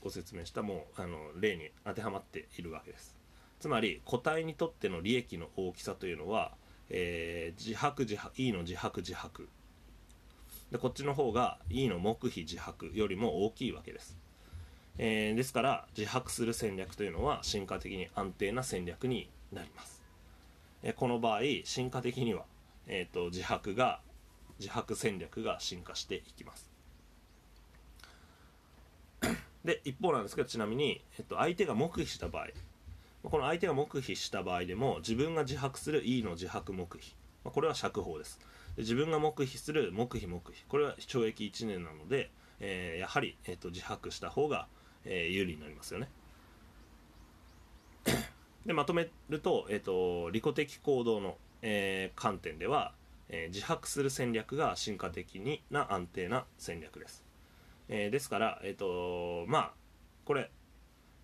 [0.00, 3.14] ご説明したもうあの例に当てはまっているわけです。
[3.60, 6.52] つまり個体にとっての利益の大きさというのは
[6.90, 9.48] えー、自白自白 E の自白自白。
[10.70, 14.16] でこっちの方が E の黙秘自白よりも大きいわけです、
[14.98, 19.93] えー、ですから自白する戦略というのは進化的に安定な戦略になります、
[20.84, 22.44] え、この場合進化的には、
[22.86, 24.00] えーと、自白が
[24.60, 26.70] 自白戦略が進化していきます。
[29.64, 32.48] で一方なんですけどちなみに、えっと、相手が黙秘した場合。
[33.22, 37.16] この相手が黙秘した場合でも自分が自白する E の自白黙秘。
[37.42, 38.38] まこれは釈放です。
[38.76, 40.64] で自分が黙秘する黙秘黙秘。
[40.68, 44.68] これは懲役1年なので、えー、やはり、えーと、自白した方が、
[45.06, 46.10] えー、有利になりますよね。
[48.66, 52.92] でまとめると,、えーと、利己的行動の、えー、観点では、
[53.28, 57.24] え自白する戦略が進化的にな安定な戦略です、
[57.88, 59.72] えですから、えーとまあ
[60.24, 60.50] これ、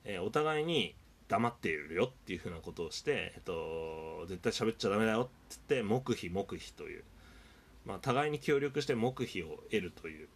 [0.04, 0.94] えお互いに
[1.30, 5.30] 黙っているよっていうふうなことをして、えっと、絶対喋っちゃダメだよって
[5.68, 7.04] 言って黙秘黙秘という、
[7.86, 10.28] まあ、互いに協力して黙秘を得るという、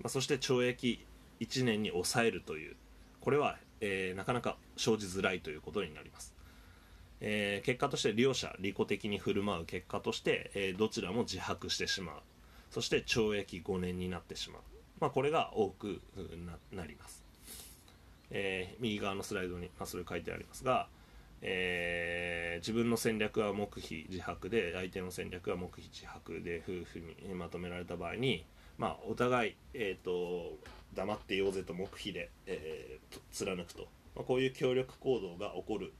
[0.00, 1.06] まあ、そして懲役
[1.38, 2.74] 1年に抑えるという
[3.20, 6.34] これは、え、なかなか生じづらいということになります、
[7.20, 12.16] えー、結果として両者利己的に振る舞う結果として、えー、どちらも自白してしまう。
[12.70, 14.62] そして懲役5年になってしまう、
[15.00, 16.00] まあ、これが多く
[16.72, 17.24] なります。
[18.30, 20.86] えー、右側のスライドに、まあ、それ書いてありますが、
[21.42, 28.44] えー、自分の戦略は黙秘自白で相手の戦略は黙秘自白で夫婦にまとめられた場合に、
[28.78, 30.56] まあ、お互い、えーと、
[30.94, 35.92] 黙ってようぜと黙秘で、えー、貫くと、まあ、こういう協力行動が起こる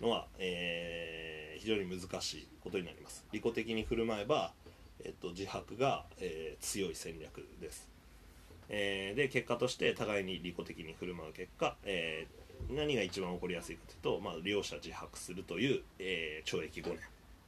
[0.00, 3.24] のは、えー、非常に難しいことになります。
[3.32, 4.52] 利己的に振る舞えば、
[5.04, 7.88] えーと、自白が、えー、強い戦略です。
[8.68, 16.98] えー、で結果として互いに利己的に振る舞う結果、えー、何が一番起こりやすいかというと、まあ、両者自白するという、えー、懲役5年、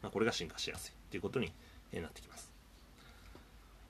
[0.02, 1.52] まあ、これが進化しやすいということに
[1.92, 2.50] なってきます。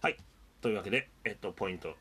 [0.00, 0.16] はい。
[0.60, 1.96] というわけで、えっと、ポイント、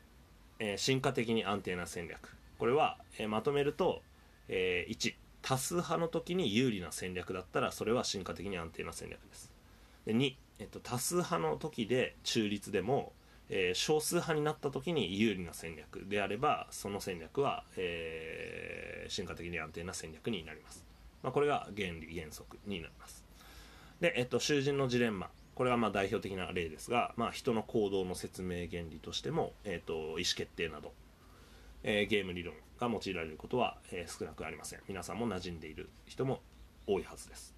[0.58, 2.36] えー、進化的に安定な戦略。
[2.58, 4.02] これは、えー、まとめると、
[4.48, 5.14] えー、1
[5.46, 9.52] 多数派の時に有利な戦略だったらそれは進化的に安定な戦略です。
[10.04, 13.12] で2、えっと、多数派の時で中立でも
[13.48, 20.84] えー、少数派になった時に有利な戦略であればその戦略は、えー、進化的に安定な戦略になります、
[21.22, 23.24] まあ、これが原理原則になります。
[24.00, 25.30] で、えっと、囚人のジレンマ。
[25.54, 30.92] これはまあ代表的な例ですが、まあ、人の行動の説明原理としても、えーと、意思決定など、
[31.88, 34.80] えー、ゲーム理論が用いられることは、えー、少なくありません。
[34.88, 36.40] 皆さんも馴染んでいる人も
[36.84, 37.54] 多いはずです。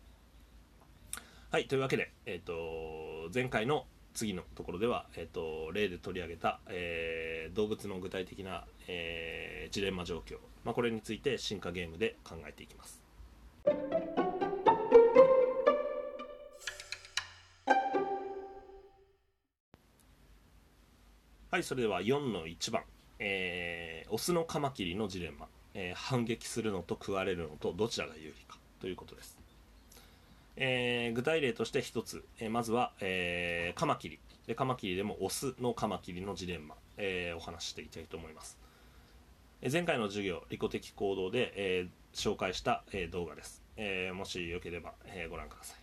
[1.51, 13.03] はいというわけで、えーと、前回の次のところでは、えーと、例で取り上げた、えー、動物の具体的な、えー、ジレンマ状況、まあ、これについて進化ゲームで考えていきます。
[21.51, 22.83] はいそれでは4の1番、
[23.19, 29.39] えー、オスのカマキリのジレンマ、えー、反撃するのと食われるのとどちらが有利かということです、
[30.57, 34.19] えー、具体例として1つ、えー、まずは、えー、カマキリ。
[34.47, 38.57] でカマキリでもオスのカマキリのジレンマ、えー、お話ししていきたいと思います、
[39.61, 45.79] え、前回の授業利己的行動で、えー、紹介した、えー、動画です、えー、もしよければ、えー、ご覧ください。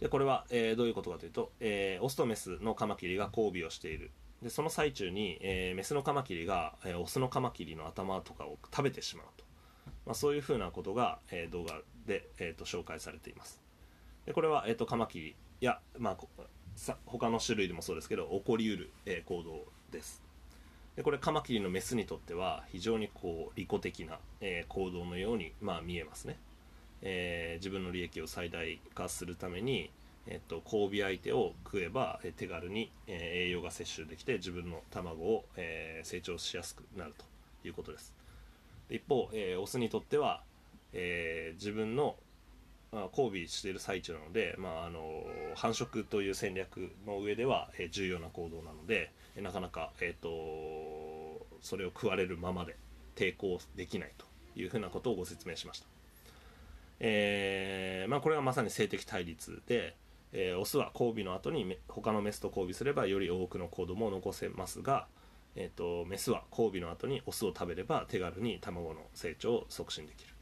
[0.00, 4.10] でこれは、えー、どういうことかというと、えー、オスとメスのカマキリが交尾をしている。
[4.42, 9.44] でその最中に、えー、メスのカマキリが、えー、オスのカマキリの頭とかを食べてしまうと、
[10.04, 13.60] まあ、そういうふうなことが、えー、動画で、えーと、紹介されています。
[14.26, 16.16] でこれは、えーと、カマキリや、まあ、
[16.74, 20.22] さ他の種類でもそうですけど起こりうる、えー、行動です。
[20.96, 26.38] でこれカマキリのメスにとっては非常にこう利己的な、えー、行動のように、まあ、見えますね、
[27.00, 29.90] えー、自分の利益を最大化するために、
[30.26, 37.24] えっと、交尾相手を食えば、手軽に、栄養が摂取できて自分の卵を、え成長しやすくなると
[37.66, 38.14] いうことです
[38.90, 40.42] 一方、えオスにとっては、
[40.92, 42.16] え自分の、
[42.92, 51.22] まあ、交尾している最中なので、まあ、あの繁殖という戦略の上では、え重要な行動なので、なかなか、えーと
[51.62, 52.76] それを食われるままで
[53.16, 54.26] 抵抗できないと
[54.60, 55.86] いうふうなことをご説明しました。
[57.00, 59.96] えーまあ、これはまさに性的対立で、
[60.32, 65.06] えー、オスは交尾の後に他のメスと交尾すればより多くの子供を残せますが、
[65.54, 70.32] えーと、メスは交尾の後にオスを食べれば手軽に卵の成長を促進できる。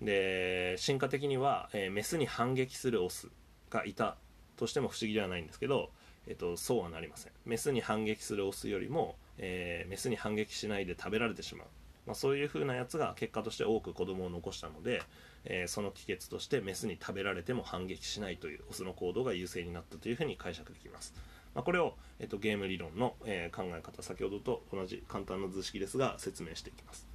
[0.00, 3.28] で進化的には、えー、メスに反撃するオス
[3.68, 4.16] がいた
[4.56, 5.90] としても不思議ではないんですけど、
[6.28, 7.32] えーと、そうはなりません。
[7.44, 11.66] メスに反撃するオスよりも、えー、メスに反撃しないで食べられてしまう、
[12.06, 15.02] まあ、そういう風なやつが結果として多く子供を残したので、
[15.44, 21.14] えー、その帰結としてメスに食べられても反撃しないというオスの行動が優勢になったというふうに解釈できます、
[21.54, 27.06] まあ、これを、えーと、ゲーム理論の、えー、考え方先ほどと同じ簡単な図式ですが説明していきます。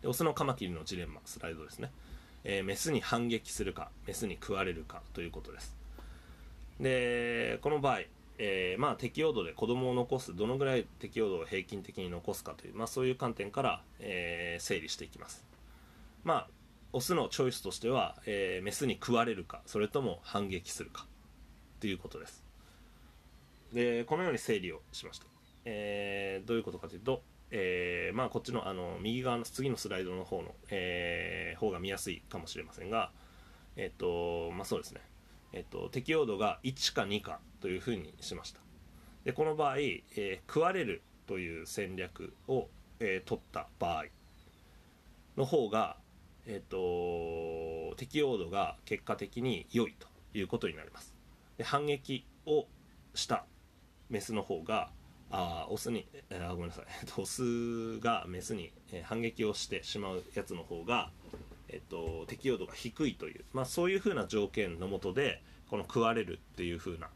[0.00, 1.92] でオスのカマキリのジレンマスライドですね、
[2.42, 5.76] えー、メスに反撃するかメスに食われるかということです。
[6.80, 8.00] でこの場合
[8.38, 15.44] えー、まあ、適用度で子供を残すどのぐらい適用度を平均的に残すかという、まあ、そういう観点から、えー、整理していきます。
[16.24, 16.48] まあ
[16.92, 21.06] オスのチョイスとしては、えー、メスに食われるかそれとも反撃するか
[21.80, 22.44] ということです。
[23.72, 25.24] でこのように整理をしました、
[25.64, 33.10] えー、どういうことかというと、えー、まあこっちのあの右側の次のスライドの方の、えー、方が見やすいかもしれませんが
[33.76, 35.00] えっ、とまあそうですね。
[35.52, 38.60] えっ、と適用度が1か2かというふうにしました。
[39.24, 42.68] でこの場合、えー、食われるという戦略を、
[43.00, 44.04] えー、取った場合
[45.36, 45.96] の方が
[46.46, 51.14] えっ、と適用度が結果的に良いということになります。
[51.56, 52.66] で反撃を
[53.14, 53.44] した
[54.08, 54.90] メスの方が
[55.30, 56.84] あオスにあごめんなさい。
[57.16, 61.10] オスがメスに、え反撃をしてしまうやつの方が、
[61.68, 67.08] えっと、適用度が低いという、まあ、そういうふうな条件のもとでこの食われるっていうふうな、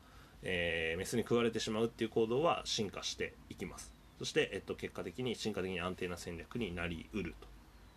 [0.43, 3.93] えー、メスに食われてしまうっていう行動は進化していきます。
[4.19, 7.35] そして、えっと、結果的に進化的に安定な戦略になりうる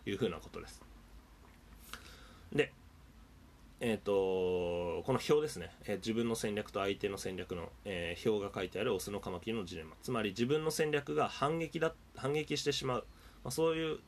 [0.04, 0.82] というふうなことです。
[2.52, 2.72] で、
[3.82, 4.12] えーと、
[5.06, 9.96] この表ですね、えー、自分の戦略と相手の戦略の、えー、表が書いてあるオスのカマキリのジレンマ。
[10.02, 13.04] つまり自分の戦略が反撃だ反撃してしまう、
[13.42, 13.98] まあ、そういう、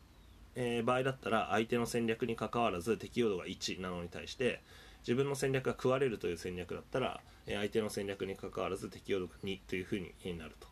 [0.56, 4.60] え、場合だったら相手の戦略にかかわらず適用度が1なのに対して
[5.00, 10.68] 自分の戦略が食われるという戦略だったら、え相手の戦略にかかわらず適用度が2というふうになると、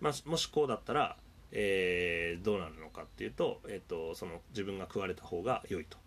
[0.00, 1.16] まあ、もしこうだったら、
[1.52, 5.98] えどうなるのかっていうと,、えーとその自分が食われた方が良いと。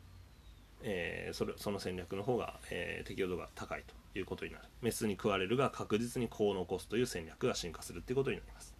[0.83, 4.65] えー、それその戦略の方が、えー、適用度が高いということになる。
[4.81, 8.75] メスに食われるが確実に子を残すという戦略が進化するということになります、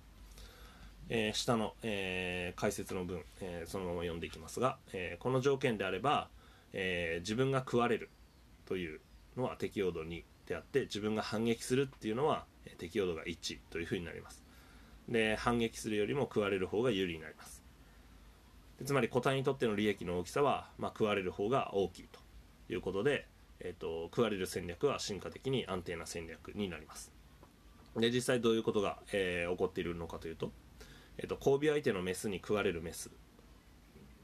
[1.10, 6.30] えー、下の、え解説の文、えそのまま読んでいきますが、えこの条件であれば、
[6.74, 8.10] え自分が食われる
[8.66, 9.02] という
[9.36, 12.46] のは適用度2であって自分が反撃するっていうのは
[12.78, 14.44] 適用度が1というふうになります。
[15.08, 17.59] で反撃するよりも食われる方が有利になります。
[18.86, 22.20] つまり個体にとっての利益の大きさは、まあ、食われる方が大きいと
[22.72, 23.28] いうことで、
[23.60, 27.12] えーと、食われる戦略は進化的に安定な戦略になります。
[27.98, 30.52] で実際どういうことが、えー、起こっているのかというと,、
[31.18, 33.10] えーと、交尾相手のメスに食われるメス、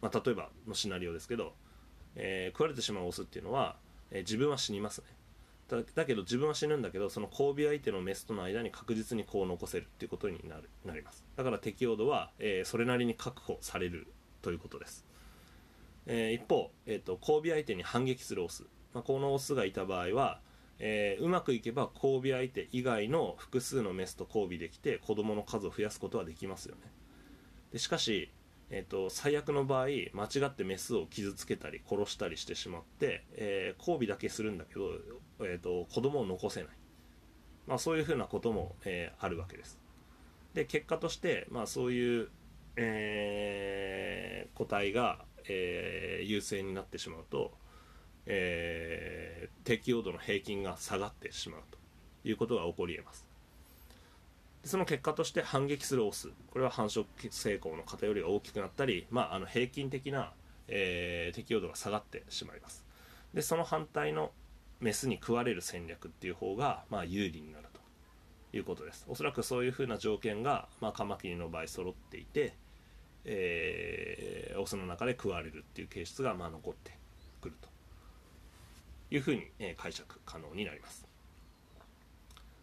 [0.01, 1.53] まあ、例えばのシナリオですけど、
[2.15, 3.75] えー、食われてしまうオスっていうのは、
[4.11, 5.07] えー、自分は死にますね。
[5.67, 11.25] だだけど自分は死ぬんだけどその交尾相手のメスとの間に確実に子を残せるっていうことになるなります。
[11.35, 14.07] だから適応度は、えー、それなりに確保される
[14.45, 15.03] ということです、
[16.05, 18.67] えー、一方、えーと、交尾相手に反撃するオス。
[18.93, 20.39] まあ、このオスがいた場合は、
[20.77, 26.81] えー、うまくいけば交尾相手以外の複数のメスと交尾できて子供の数を増やすことはできますよね。
[27.73, 28.29] でしかし、
[28.69, 34.91] えーと、最悪の場合間違ってメスを傷つけたり殺したりしてしまって、えー、交尾だけするんだけど、
[35.39, 36.69] えーと、子供を残せない、
[37.65, 39.79] まあ、そういうふうなことも、えー、あるわけです。
[40.53, 42.29] で結果として、まあ、そういう、
[42.77, 47.53] えー、個体が、えー、優勢になってしまうと
[48.25, 51.77] えー、適用度の平均が下がってしまうと
[52.27, 53.25] いうことが起こり得ます。
[54.63, 56.29] その結果として反撃するオス。
[56.49, 60.33] これは繁殖成功の偏りが大きくなったり、まあ、あの平均的な、
[60.67, 62.83] えー、適用度が下がってしまいます。
[63.33, 64.31] でその反対の
[64.79, 67.79] メスに食われる戦略っていう方が、まあ、有利になると
[68.57, 69.05] いうことです。
[69.07, 72.55] おそらくそういうふうな条件が、まあ、カマキリの場合揃っていて、
[73.25, 76.91] えー、オスの中で食われるっていう形質が、まあ、残って
[77.41, 77.69] くると
[79.13, 81.05] いうふうに、え解釈可能になります。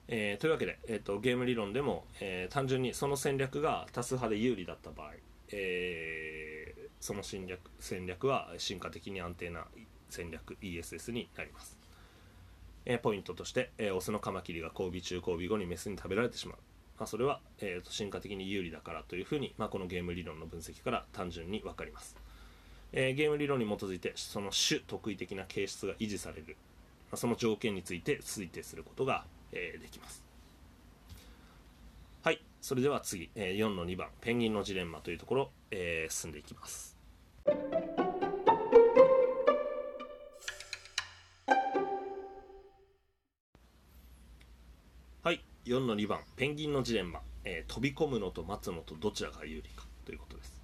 [0.08, 5.12] えー、というわけで、えーと、ゲーム理論でも、えー、単純にその戦略が多数派で有利だった場合、
[5.52, 9.64] えー、その戦略戦略は進化的に安定な
[10.10, 11.78] 戦略 ESS になります、
[12.84, 16.58] えポイントとして、えオスのカマキリが交尾中交尾後にメスに食べられてしまう、
[16.98, 22.16] まあ、それは、えーと進化的に有利だからというふうに、まあ、このゲーム理論の分析から単純に分かります。
[22.92, 26.56] えー、ゲーム理論に基づいてその種得意的な形質が維持される、
[27.10, 30.22] まあ、その条件について推定することが、えー、できます。
[32.22, 32.40] はい。
[32.60, 34.08] それでは次、えー、4の2番。
[34.20, 36.96] ペンギンのジレンマというところ、えー、進んでいきます。
[45.24, 45.40] はい。
[45.66, 49.86] 4の2番ペンギンのジレンマ、えー、飛び込むのと待つのとどちらが有利か。
[50.04, 50.60] ということです。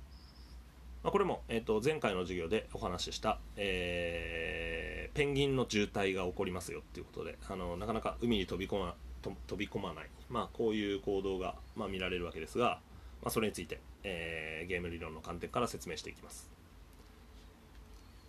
[1.02, 12.80] まあ、これも、えー、と前回の授業でお話しした、えー、ペンギンの渋滞が起こりますよっていうことであのなかなか海に飛び込ま飛び込まない、まあ、こういう行動が、まあ、見られるわけですが、
[13.22, 16.50] まあ、それについて、えー、ゲーム理論の観点から説明していきます。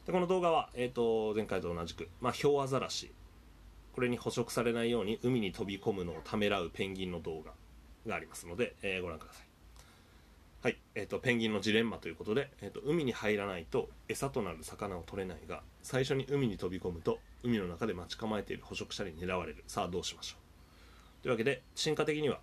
[0.06, 3.12] でこの動画は、えー、と前回と同じく、まあ、ヒョウアザラシ
[3.94, 7.54] これに捕食されないように海に飛び込むのをためらうペンギンの動画
[8.08, 9.46] がありますので、えー、ご覧ください。
[10.62, 19.64] はい、えーと、ペンギンのジレンマということで、えーと、海に入らないと餌となる魚を取れないが最初に海に飛び込むと海の中で待ち構えている捕食者に狙われる。
[19.68, 21.24] さあどうしましょう。
[21.24, 22.40] というわけで進化的には、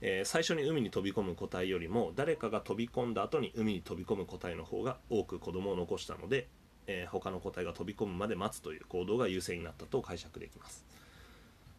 [0.00, 6.48] えー、最初に海に飛び込む個体よりも誰かが飛び込んだ後に海に飛び込む個体の方が多く子供を残したので、
[6.86, 10.84] えー、他の個体が飛び込むまで待つという行動が優勢になったと解釈できます。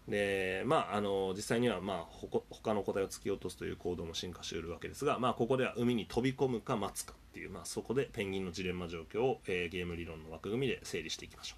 [0.07, 11.55] でまああの実際にはまあほ他の個体を突き落とすという行動も進化しているわけですが、まあ、ここでは海に飛び込むか待つかっていう、まあ、そこでペンギンのジレンマ状況を、えー、ゲーム理論の枠組みで整理していきましょ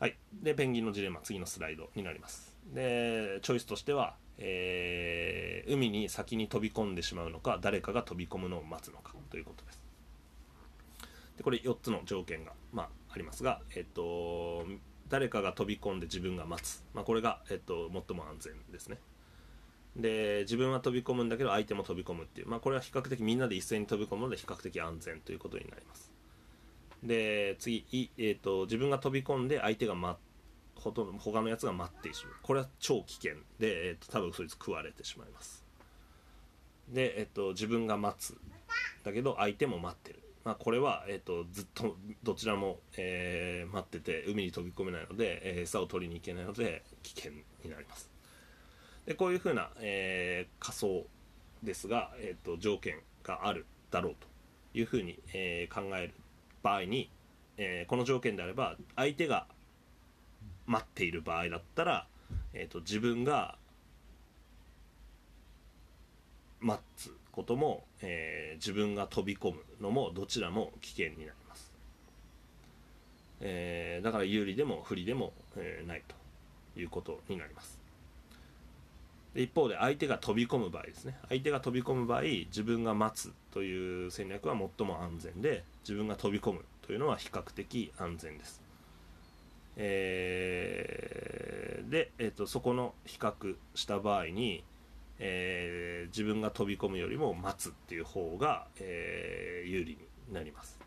[0.00, 0.02] う。
[0.02, 0.16] はい。
[0.42, 2.54] でペンギンのジレンマ次のスライドになります。
[2.74, 9.83] でチョイスとしては、えー、海に先に飛び込んでしまうのか誰かが飛び込むのを待つのかということです。
[11.36, 14.64] でこれ4つの条件が、まあ、ありますがえっと
[15.08, 18.98] 誰かが飛び込んで自分が待つ、まあ、これが、えっと、最も安全ですね。
[19.96, 26.10] で自分は飛び込むんだけど相手も飛び込むっていう、まあ、これは比較的みんなで一斉に飛び込むので比較的安全ということになります。
[27.04, 30.16] で次、えーと、自分が飛び込んで相手が、ま、
[30.74, 32.34] ほとんど他のやつが待ってしまう。
[32.42, 33.34] これは超危険。
[33.58, 35.64] で、えーと、多分そいつ食われてしまいます。
[36.88, 38.36] で、えーと自分が待つ。
[39.04, 40.23] だけど相手も待ってる。
[40.44, 48.10] まあ、これは、えーと、ずっとどちらも、えー、待ってて海に飛び込めないので、えー、餌を取りに行けないので危険になります。
[49.06, 51.06] でこういうふうな、えー、仮想
[51.62, 54.26] ですが、えーと、条件があるだろうと
[54.78, 56.14] いうふうに、えー、考える
[56.62, 57.10] 場合に、
[57.56, 59.46] えー、この条件であれば相手が
[60.66, 62.06] 待っている場合だったら、
[62.52, 63.56] えーと自分が
[66.60, 71.72] 待つことも、えー、自分が飛び込むのもどちらも危険になります、
[73.40, 77.82] えー、だから有利でも不利でも、えー、ないということになります。
[79.36, 81.16] 一方で相手が飛び込む場合ですね。
[81.28, 88.62] 相手が飛び込む場合自分が待つという戦略は最も安全で自分が飛び込むというのは比較的安全です。
[89.76, 91.54] えー
[91.88, 94.64] で、えー、とそこの比較した場合に、
[95.18, 99.98] えー自分が飛び込むよりも待つっていう方が、えー有利
[100.28, 100.78] になります。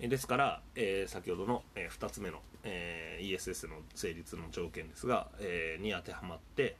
[0.00, 6.76] ですから、えー先ほどの、え2つ目の、えー ESS の成立の条件ですが、えーに当てはまって、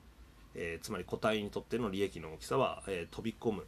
[0.54, 3.66] えーつまり個体にとっての利益の大きさは、えー飛び込む。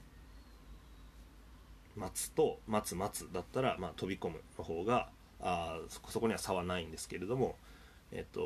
[1.97, 5.09] 待つと待つ待つだったら、まあ、飛び込むの方が
[5.41, 7.57] あそこには差はないんですけれども、
[8.15, 8.41] えっと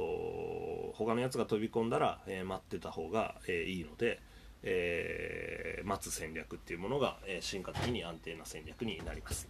[0.94, 4.20] 他のやつが飛び込んだら、えー待ってた方が、えーいいので、
[4.62, 9.46] えー待つ戦略っていうものが、え進化的に安定な戦略になります。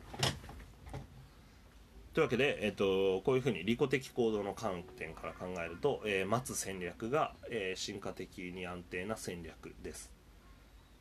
[2.15, 10.13] というわけで、えっとこういうふうに利己的行動の観点から考えると、え待つ戦略が、え進化的に安定な戦略です。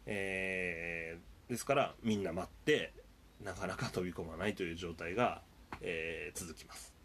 [0.05, 1.17] え
[1.49, 2.93] ですからみんな待って
[3.43, 5.41] なかなか飛び込まないという状態が、
[5.81, 6.96] え続きます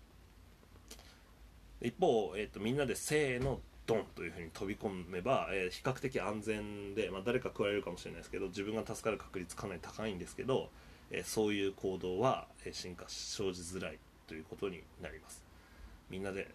[1.83, 10.71] 一方、えー、とみんなでせーのドンというふうに飛び込めば、えー比較的安全で、まあ、誰か食われるかもしれないですけど自分が助かる確率かなり高いんですけど、
[11.11, 15.45] えーそういう行動は、え進化生じづらいということになります。
[16.09, 16.55] みんなで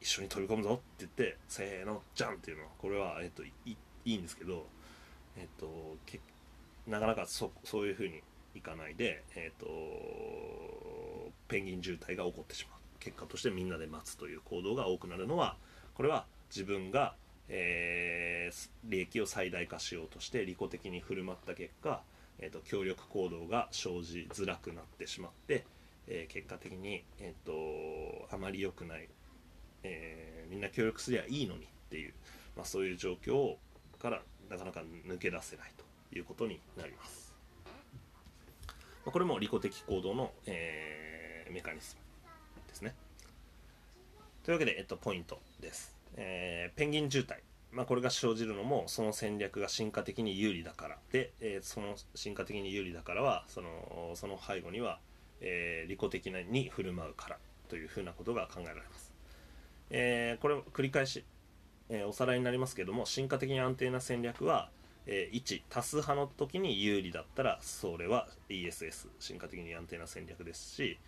[0.00, 4.66] 一緒に飛び込むぞって言ってせーのじゃんっていうのはこれは、えー、といいいんですけど、
[5.36, 6.20] えー、とけ
[6.86, 8.22] なかなかそそういうふうに
[8.54, 9.66] いかないで、えー、と
[11.48, 12.79] ペンギン渋滞が起こってしまう。
[13.00, 15.56] 結果としてみんなで待つという行動が多くなるのは
[15.94, 17.14] これは自分が、
[17.48, 22.02] えー利益を最大化しようとして利己的に振る舞った結果、
[22.40, 25.64] えー、と協力行動が生じづらくなってしまって、
[26.08, 29.08] えー結果的に、えー、とあまり良くない、
[29.84, 32.12] えーみんな協力すりゃいいのにっていう、
[32.56, 33.54] まあ、そういう状況
[34.00, 35.72] からなかなか抜け出せない
[36.10, 37.32] ということになります。
[39.04, 42.09] まあこれも利己的行動の、えーメカニズム。
[44.50, 45.94] というわけで、えっと、ポイントです。
[46.16, 47.36] えーペンギン渋滞。
[47.70, 54.98] まあ、これが生じるのもその戦略が進化的に有利だからで、えーその進化的に有利だからはそのその背後には、
[55.40, 57.38] えー利己的に振る舞うから
[57.68, 59.12] というふうなことが考えられます。
[59.90, 61.24] えーこれを繰り返し、
[61.88, 64.70] えーおさらいになりますけども進化的に安定な戦略は、
[65.06, 70.98] えー1多数派の時に有利だったらそれは ESS 進化的に安定な戦略ですし、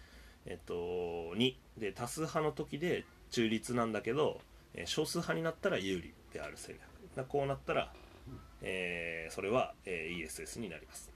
[0.47, 4.41] えっと、2で多数派の時で中立なんだけど、
[4.75, 7.17] え少数派になったら有利である戦略。
[7.17, 7.93] だこうなったら、
[8.61, 11.11] えーそれは、えー ESS になります。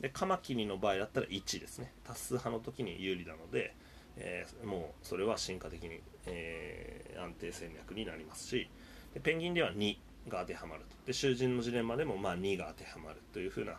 [0.00, 1.92] でカマキリの場合だったら1ですね。
[2.04, 3.74] 多数派の時に有利なので、
[4.18, 8.68] えーもうそれは進化的に、え安定戦略になりますし
[9.14, 9.96] でペンギンでは2
[10.28, 10.96] が当てはまると。
[11.06, 13.78] で囚人のジレンマでもまあ2が当てはまるというふうな、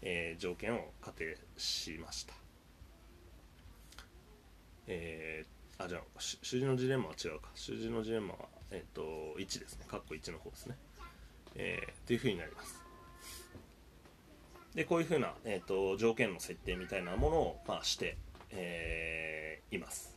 [0.00, 2.32] え条件を仮定しました。
[4.86, 7.50] えーあじゃあし囚人のジレンマは違うか。
[7.54, 9.02] 囚人のジレンマは、えっと
[9.38, 9.84] 1ですね。
[9.88, 10.76] カッコ1の方ですね。
[11.54, 12.82] えーというふうになります。
[14.74, 18.18] でこういうふうな、えー、と条件の設定みたいなものを、まあ、して、
[18.50, 20.14] えーいます。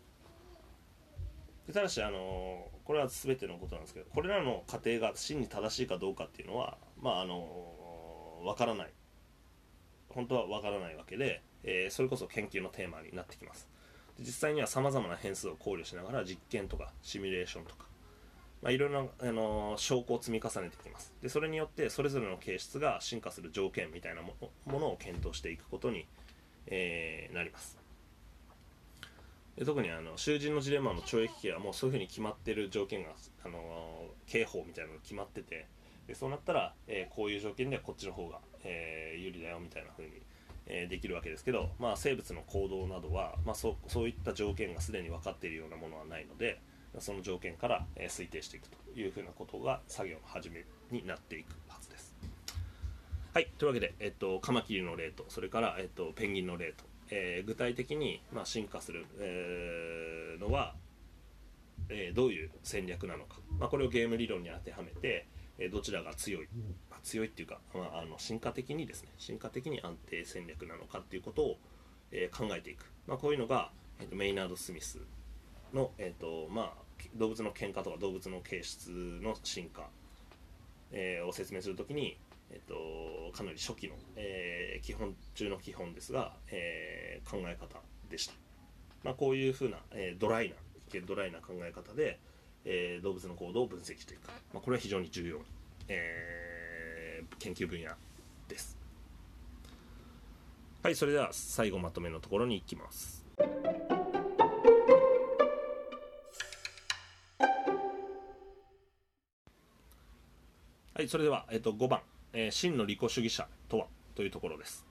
[1.73, 8.91] ただし、あのこれは全てのことなんですけどこれらの過程が真に正しいかどうかっていうのはまああのわからない。
[10.09, 13.68] 本当はわからないわけで、えーそれこそ研究のテーマになってきます。
[14.19, 17.89] 実際にはさまざまな変数を考慮しながら実験とかシミュレーションとか
[18.61, 21.13] まあ、いろいろな、あの証拠を積み重ねていきます。
[21.21, 26.05] でそれによってそれぞれの形質が進化する条件みたいなものものを検討していくことに、
[26.67, 27.77] えーなります。
[29.55, 33.11] で特にあの囚人のジレンマの懲役刑はもうそういうふうに決まってる条件が、
[33.45, 35.65] あの刑法みたいなのが決まってて
[36.07, 40.09] でそうなったら、えーこういう条件ではこっちの方が、えー有利だよみたいなふうに、
[40.69, 46.61] えできるわけですけど、まあ、生物の行動などは、まあ、そうそういった条件がすでに分かっているようなものはないので
[46.99, 52.15] その条件から、え推定していくというふうなことが作業の始めになっていくはずです。
[53.31, 60.73] はい、というわけで、えっと、カマキリの例とそれから、えっと、ペンギンの例と、えー具体的に、まあ、進化する、えーのは、
[61.89, 65.27] えーどういう戦略なのか、まあ、これをゲーム理論に当てはめて、
[65.59, 66.47] えーどちらが強い、
[66.89, 69.09] まあ強いっていうか、まあ、あの進化的にですね。
[69.17, 71.57] 進化的に安定戦略なのかっていうことを、
[72.11, 74.99] えー考えていく、まあ、こういうのが、えーとメイナード・スミス
[75.73, 76.73] の、えーとまあ、
[77.15, 78.89] 動物の喧嘩とか動物の形質
[79.21, 79.89] の進化、
[80.91, 82.17] えーを説明するときに、
[82.51, 82.67] えー、
[83.31, 87.79] とかなり初期の、えー基本中の基本ですが、えー考え方
[88.09, 88.33] でした、
[89.03, 90.55] まあ、こういうふうな、えードライな
[90.87, 92.17] 一見ドライな考え方で、
[92.65, 95.43] えー、動物の行動を分析していく、まあ、これは非常に重要な、
[95.87, 97.91] えー、研究分野
[98.47, 98.77] です。
[100.81, 103.25] はいそれでは最後まとめのところにいきます。
[110.93, 112.01] はいそれでは、えっと、5番、
[112.33, 114.85] えー「真の利己主義者とは?」というところです。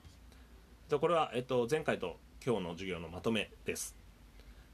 [0.88, 3.94] でこれは、えっと、前回と今日の授業のまとめです。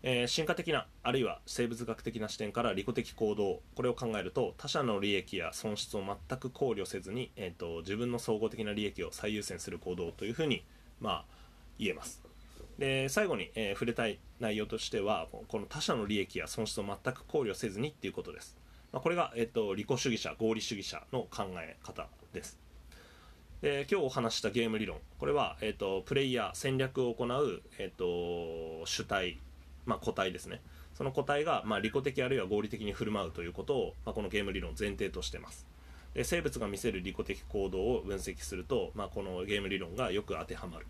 [0.06, 10.62] えー進化的なあるいは生物学的な視点から利己的行動これを考えると他者の利益や損失を全く考慮せずに、えー、と自分の総合的な利益を最優先する行動というふうに、
[11.00, 11.24] まあ、
[11.78, 12.22] 言えます。
[12.78, 18.58] で最後に、えー触れたい内容としてはこの他者の利益や損失を全く考慮せずにっていうことです、
[18.92, 22.58] まあ、これが、えー、と利己主義者合理主義者の考え方です。
[23.62, 29.38] で今日お話したゲーム理論これは、えー、とプレイヤー戦略を行う、えー、と主体、
[29.86, 30.60] まあ、個体ですね。
[30.94, 35.66] その個体が、まあ、利己的あるいは合理的に振る舞うということを、まあ、このゲーム理論前提としてます。
[36.14, 40.86] で生物が見せる利己的行動を分析すると、まあ、このゲーム理論がよく当てはまる。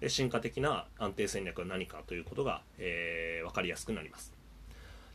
[0.00, 4.32] で進化的な安定戦略は何かということが、えー分かりやすくなります。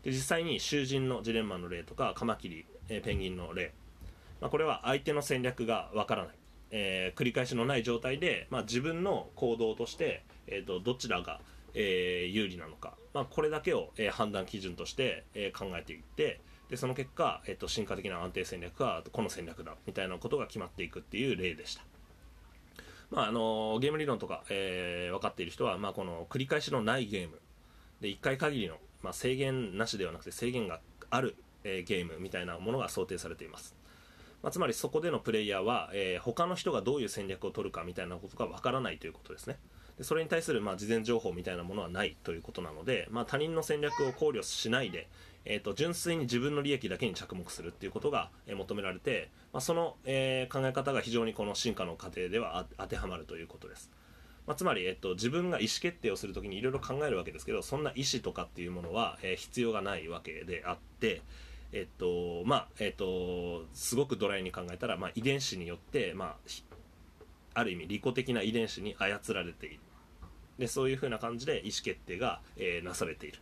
[0.03, 3.74] で実際に囚人のジレンマの例とかカマキリ、えーペンギンの例、
[4.39, 6.36] まあ、これは相手の戦略がわからない、
[6.72, 11.41] えー繰り返しのない状態で、まあ、自分の行動として、えー、とどちらが、
[11.74, 21.84] えー有利なのか、まあ、これだけを、えー判断基準として、えー考えていってでその結果、えー、と進化的な安定戦略はこの戦略だみたいなことが決まっていくっていう例でした。
[23.09, 27.39] まああのゲーム理論とか、えー分かっている人は、まあ、この繰り返しのないゲーム
[28.01, 33.76] で1回限りの、まあ、制限なしではなくて制限がある、えーゲームみたいなものが想定されています、
[34.43, 39.57] まあ、つまりそこでのプレイヤーは、えー他の人がどういう戦略を取るかみたいなことがわからないということですね。
[40.00, 45.10] でそれに対する、まあ、事前情報みたいなものはないということなので、まあ、他人の戦略を考慮しないで、
[45.43, 53.91] えー、と純粋に自分の利益だけに着目するっていうことが、え求められて、まあ、その、え考え方が非常にこの進化の過程では当てはまるということです。
[54.47, 61.22] まあ、つまり、えっと、自分が意思決定をするときにいろいろ考えるわけですけどそんな意思とかっていうものは、えー必要がないわけであって、
[61.74, 66.36] えっとまあえっと、すごくドライに考えたら、まあ、遺伝子によって、まあ、
[67.54, 69.80] ある意味利己的な遺伝子に操られている。
[70.60, 73.39] でそういうふうな感じで意思決定が、えーなされている、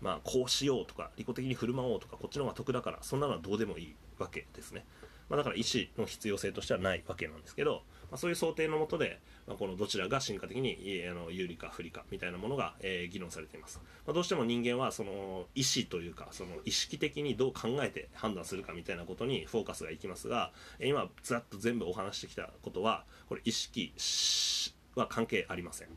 [0.00, 4.84] まあ、こうしようとか利己的に振る舞おうとかこっちの方が得だからそんなのはどうでもいいわけですね、
[5.28, 25.88] まあ、だから意思の必要性としてはないわけなんですけど、まあ、そういう想定のもとで、まあ、このどちらが進化的にあの有利か不利かみたいなものが、えー議論されています、まあ、どうしても人間はその意思というかその意識的にどう考えて判断するかみたいなことにフォーカスがいきますがえー今ざっと全部お話してきたことはこれ意識しは関係ありません。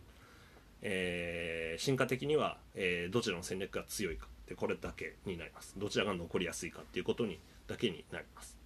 [0.87, 4.27] えー進化的には、えーどちらの戦略が強いか。
[4.47, 5.73] でこれだけになります。
[5.77, 8.57] どちらが残りやすいかっていうことにだけになります。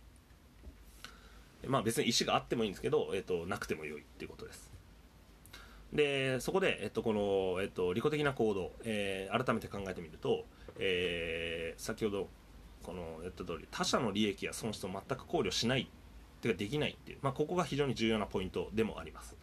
[1.66, 4.70] まあ別に意思があってもいいんですけど、えー、となくても良いっていうことです。
[5.94, 10.46] でそこで、えっとこの、えっと利己的な行動、えー改めて考えてみると、
[10.78, 12.28] えー先ほど
[12.84, 19.36] この言った通り他者の利益や損失を全く考慮しないっていうかできないっていう、まあ、ここが非常に重要なポイントでもあります。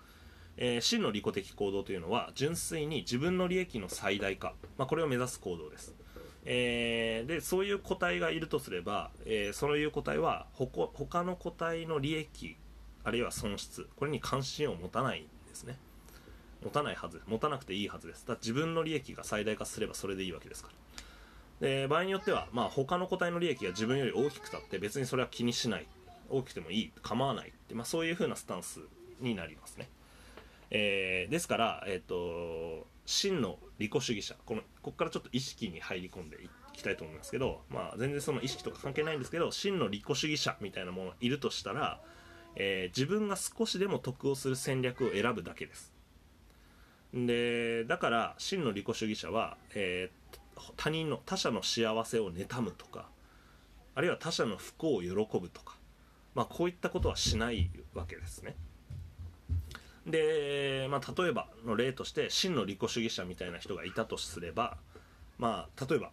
[0.57, 5.95] えー真の利己的行動というのは純粋に自分の利益の最大化、まあ、これを目指す行動です、
[6.45, 12.57] えーでそういう個体がいるとすれば、えーそういう個体はほこ他の個体の利益
[13.05, 15.79] あるいは損失これに関心を持たないんですね。
[16.65, 18.27] 持たないはず持たなくていいはずです。
[18.27, 20.71] だ自分の利益が最大化すればそれでいいわけですか
[21.61, 21.69] ら。
[21.69, 25.87] で場合によっては、まあ、他の個体の利益が自分より大きくたって別にそれは気にしない。
[26.29, 28.81] 大きくてもいい構わないって、まあ、そういう風なスタンス
[29.21, 29.89] になりますね。
[30.71, 42.01] えーですから、えっと真の利己主義者このここからちょっと意識に入り込んでいきたいと思いますけど、まあ、全然その意識とか関係ないんですけど真の利己主義者みたいなものがいるとしたら、
[42.57, 45.93] えー自分が少しでも得をする戦略を選ぶだけです。
[47.15, 50.37] でだから真の利己主義者は、えー
[50.77, 53.11] 他人の他者の幸せを妬むとか
[53.95, 55.77] あるいは他者の不幸を喜ぶとか、
[56.35, 58.57] まあ、こういったことはしないわけですね。
[60.07, 64.77] で、まあ、例えばの例として真の利己主義者みたいな人がいたとすれば、
[65.39, 66.11] まあ、例えば、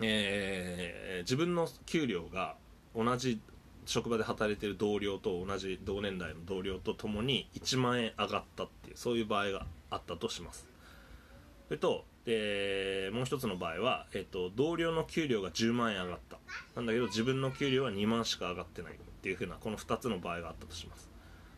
[0.00, 2.56] えー自分の給料が
[2.94, 3.40] 同じ
[3.86, 10.66] 職場で働いている同僚と同じ同年代の同僚とともに1万円上がったっていうそういう場合があったとします。
[11.68, 16.38] それとでもう一つの場合は、えっと、同僚の給料が10万円上がった。
[16.76, 21.13] なんだけど自分の給料は2万しか上がってないっていうふうなこの2つの場合があったとします。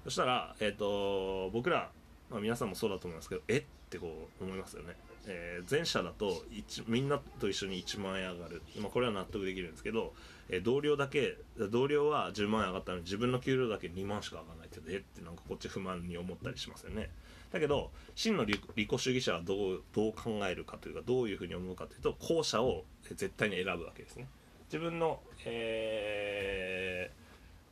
[0.07, 1.91] そしたら、えっと僕ら、
[2.31, 3.57] まあ、皆さんもそうだと思いますけどえ？
[3.59, 4.95] ってこう思いますよね、
[5.27, 10.13] えー前者だと一みんなと一緒に1万円上がる、まあ、これは納得できるんですけど、
[10.49, 14.99] えー同僚だけ同僚は10万円上がったのに自分の給料だけ2万しか上がらないってえ？
[14.99, 17.11] ってなんかこっち不満に思ったりしますよね。
[17.53, 24.29] だけど真の利利己主義者はどうどう考えるかというかどういうふうに思うかというと後者を絶対に選ぶわけですね。
[24.69, 27.26] 自分の、えー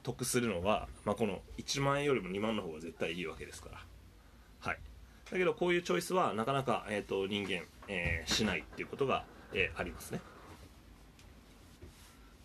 [0.05, 3.81] 得するのは、まあ、この1万円よりも2万の方が絶対いいわけですから。
[4.61, 4.79] はい。
[5.31, 10.21] だけどこういうチョイスはなかなか、えーと、人間、えー、しないっていうことが、えー、ありますね。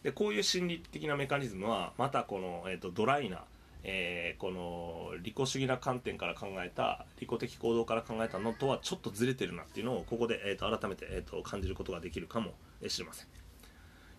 [0.03, 3.43] でこういう心理的なメカニズムはまたこの、えーと、ドライな、
[3.83, 12.53] えー、この利己主義な観点から考えた利己的行動から考えたのとはちょっとずれてるなっていうのをここで、えーと、改めて、えーと、感じることができるかも
[12.87, 13.27] しれません、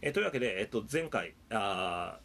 [0.02, 2.18] えー、というわけで、えー、と前回あ、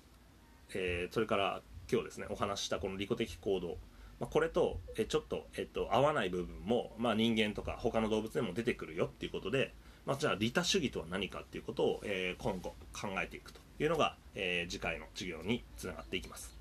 [0.74, 1.62] えー、それから
[1.92, 3.78] 今日ですねお話したこの利己的行動。
[4.20, 9.74] まあ、これと、えちょっと、えっと、合わない部分も、まあ、人間とか他の動物でも出てくるよっていうことで、
[10.06, 16.56] まあ、じゃあ利他主義とは何かっていうことを、えー、今後考えていくというのが、えー、次回の授業につながっていきます。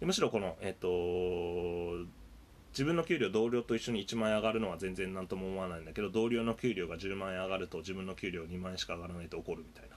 [0.00, 2.08] むしろこの、えっ、と
[2.72, 9.91] 自分の給料同僚と一緒に1万円上がるのは全然何とも思わないんだけど同僚の給料が10万円上がると自分の給料2万円しか上がらないと怒るみたいな、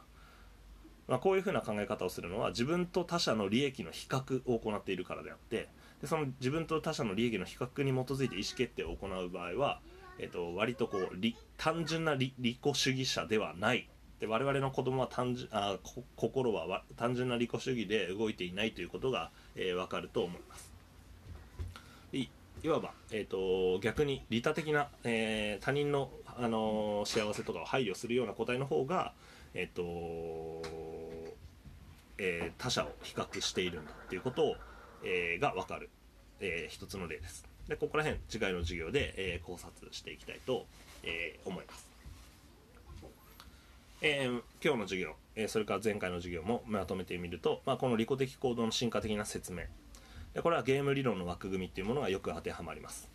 [1.08, 5.70] まあ、こういうふうな考え方をするのは自分と他者の利益の比較を行っているからであって
[6.02, 9.80] でその自分と他者の利益の比較に基づいて意思決定を行う場合は
[10.18, 11.10] えっと、割とこう
[11.58, 13.90] 単純な利己主義者ではない。
[14.20, 15.78] で我々の子供は単純あ
[16.16, 20.72] 心は単純な利己主義で動いていないということが、えー、分かると思います。
[22.14, 22.30] い
[22.64, 29.12] いわば、えーと、逆に利他的な、えー、他人の、あのー、幸せとかを配慮するような答えの方が、
[29.54, 30.95] えーと
[32.18, 34.56] えー、他者を比較しているんだということを、
[35.04, 35.90] えー、が分かる、
[36.40, 37.46] えー、一つの例です。
[37.68, 40.66] でここら辺次回の授業で、えー、考察していきたいと、
[41.04, 41.90] えー、思います、
[44.02, 49.64] えー、今日の授業、えそれから前回の授業もまとめてみると、まあ、この利己的行動の進化的な説明。
[50.36, 53.10] でこれはゲーム理論の枠組みっていうものがよく当てはまります。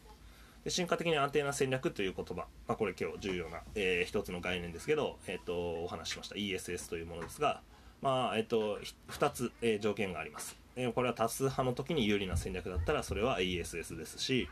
[0.65, 6.35] で進化的に安定な戦略という言葉、まあ、これ今日重要な、えー、一つの概念ですけど、えーと、お話ししました。
[6.35, 7.63] ESS というものですが、
[8.03, 8.79] まあえーと、
[9.09, 10.57] 2つ、えー、条件があります。
[10.77, 14.49] えー、これは多数派の時に有利な戦略だったらそれは ESS ですし、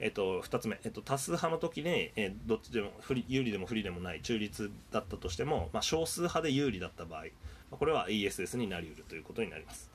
[0.00, 7.24] えーと、2つ目、えーと、多数派の時に、えー、どっちでも不利有利でも不利でもない中立だったとしても、まあ、少数派で有利だった場合、
[7.70, 9.90] これは ESS になりうるということになります。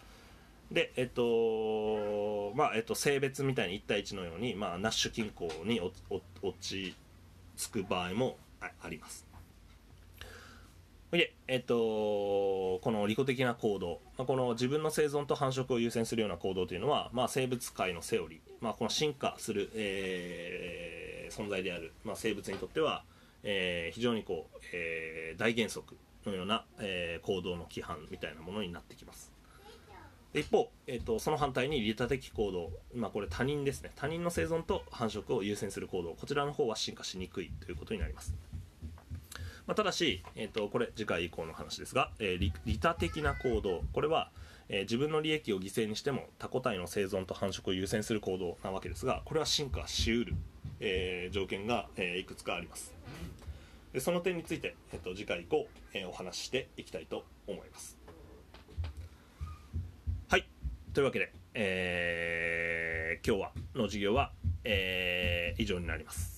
[0.71, 5.93] でえっ、とまあえっ、と性別みたいに1対1のように、まあ、ナッシュ均衡に落
[6.59, 6.95] ち
[7.57, 9.32] 着く場合もあります。
[11.17, 23.03] で、えっと、この利己的な行動、まあ、この自分の生存と繁殖を優先するような行動というのは、まあ、生物界のセオリー、まあ、この進化する、えー、存在である、まあ、生物にとっては、
[23.43, 25.95] えー、非常にこう、えー、大原則
[26.25, 29.31] のような、えー、行動の規範みたいなものになってきます。
[30.33, 33.91] 一方、えーと、その反対に利他的行動、まあ、これ他人ですね。
[33.95, 36.15] 他人の生存と繁殖を優先する行動。
[36.15, 38.33] こちらの方は進化しにくいということになります。
[39.65, 44.29] まあ、ただし、えーと、これ次回以降の話ですが、えー、利他的な行動これは、
[44.67, 50.35] えー、自分の利益を犠牲にしても他個体の生存と繁殖を優先する行動なわけですがこれは進化しうる、
[50.81, 52.93] えー、条件が、えいくつかあります。
[53.93, 57.97] でその点について、えーと、次回以降、えお話ししていきたいと思います。
[60.27, 60.47] はい。
[60.93, 64.31] というわけで、え今日はの授業は、
[64.63, 66.32] え以上になります。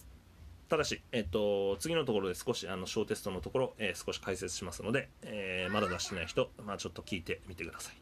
[0.68, 7.96] ただし、えっと、次のところで少しあの小テストのところ、えー、少し解説しますので、えー、まだ出してない人、まあ、ちょっと聞いてみてください。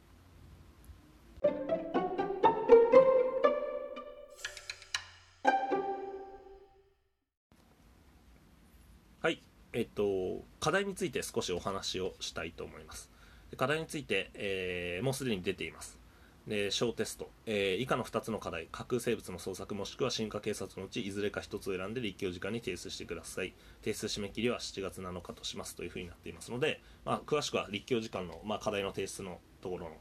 [9.19, 9.43] はい、
[9.73, 13.11] えっと、課題について少しお話をしたいと思います。
[13.57, 16.02] 課題について、えー、もうすでに出ています。
[16.47, 23.53] で小テスト、えー、以下の2つの課題架空生物の捜索もしくは進化警察のうちいずれか1つを選んで立教時間に提出してください。
[23.81, 29.91] 提出締め切りは7月7日としますというふうになっていますので、まあ、詳しくは立教時間の、まあ、課題の提出のところの、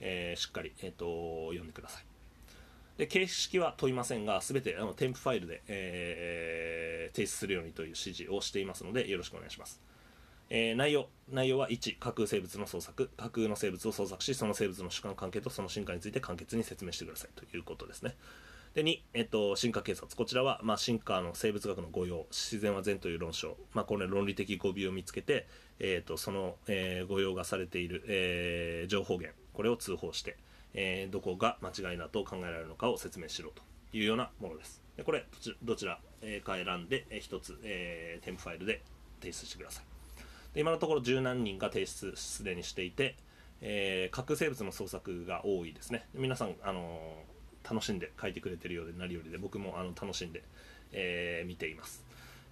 [0.00, 2.04] えー、しっかり、えーと、読んでください。
[2.96, 9.80] で形式は問いませんが全てあの添付ファイルで、えー、提出するようにという指示をしていますのでよろしくお願いします。
[10.54, 18.14] えー、内容内容は1架空生物の捜索架空の生物を捜索しその生物の主観関係とその進化について簡潔に説明してくださいということですね。
[18.74, 20.14] で2、えっと、進化警察。
[20.14, 25.46] こちらは、まあ、進化の生物学の誤用自然は善という論証、まあ、これ論理的語尾を見つけて、
[25.78, 29.34] えっと、その、えー、誤用がされている、えー、情報源。
[29.54, 30.36] これを通報して、
[30.74, 33.62] えー、どこが間違いだと考えられるのかを説明しろと
[33.96, 34.82] いうようなものです。
[34.98, 35.24] でこれ
[35.62, 35.98] どちら
[36.44, 38.82] か選んで1つ、えー、添付ファイルで
[39.20, 39.91] 提出してください。
[40.54, 43.16] で今のところ十何人が提出すでにしていて、
[43.60, 46.06] えー、核生物の捜索が多いですね。
[46.14, 50.42] 皆さん、あのー、楽しんで書いてくれてるようでなりよりで僕もあの楽しんで、
[50.92, 52.04] えー、見ています、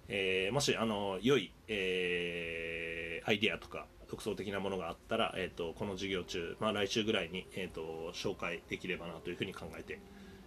[0.07, 9.99] えー、もし、あの良い、えー、アイディアとか独創的なものがあったら、えーと、この授業中、まあ、来週ぐらいに、えーと、紹介できればなというふうに考えて、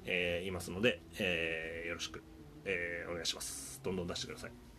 [0.05, 2.23] えー、いますので、えー、よろしく、
[2.65, 3.81] えー、お願いします。
[3.83, 4.74] どんどん出してください。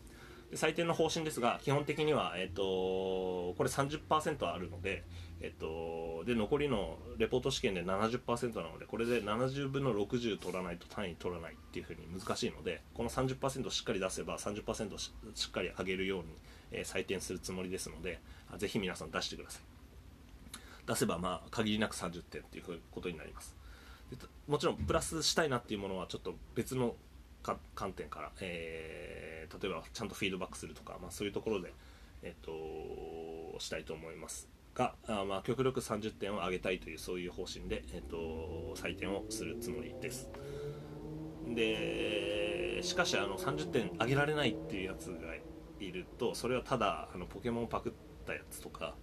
[0.51, 5.03] で採点の方針ですが基本的には、えーと、これ30%あるので、
[5.41, 16.25] えっと、で残りのレポート試験で70%なのでこれで70分の60取らないと単位取らないっていうふうに難しいのでこの30%しっかり出せば30%ししっかり上げるように、
[16.71, 18.19] えー、採点するつもりですので
[18.57, 19.61] ぜひ皆さん出してください。
[20.87, 23.55] 出せばまあ限りなく30点っていうことになります。
[24.47, 26.95] もちろんプラスしたいなっていうものはちょっと別の
[27.75, 31.73] 観点から、えー、例えばちゃんとフィードバックするとか、まあ、そういうところで、
[32.23, 40.29] えっと、したいと思いますがあまあ極力30点を上げたいというそういう方針で、えっと、採点をするつもりです。
[41.47, 45.35] でしかしあの30点上げられないっていうやつが
[45.79, 47.91] いるとそれはただあのポケモンパクっ
[48.25, 48.95] たやつとか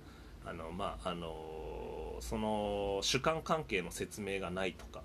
[0.44, 5.02] あのまああのその主観関係の説明がないとか。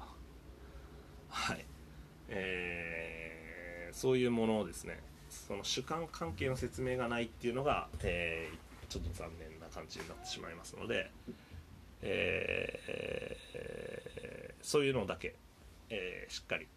[1.30, 1.66] はい。
[2.30, 3.27] えー、
[3.98, 11.10] そういうものをですねその主観関係の説明がないっていうのが、えー、ちょっと残念な感じになってしまいますので、
[12.04, 15.34] えー、そういうのだけ、
[15.90, 16.68] えー、しっかり、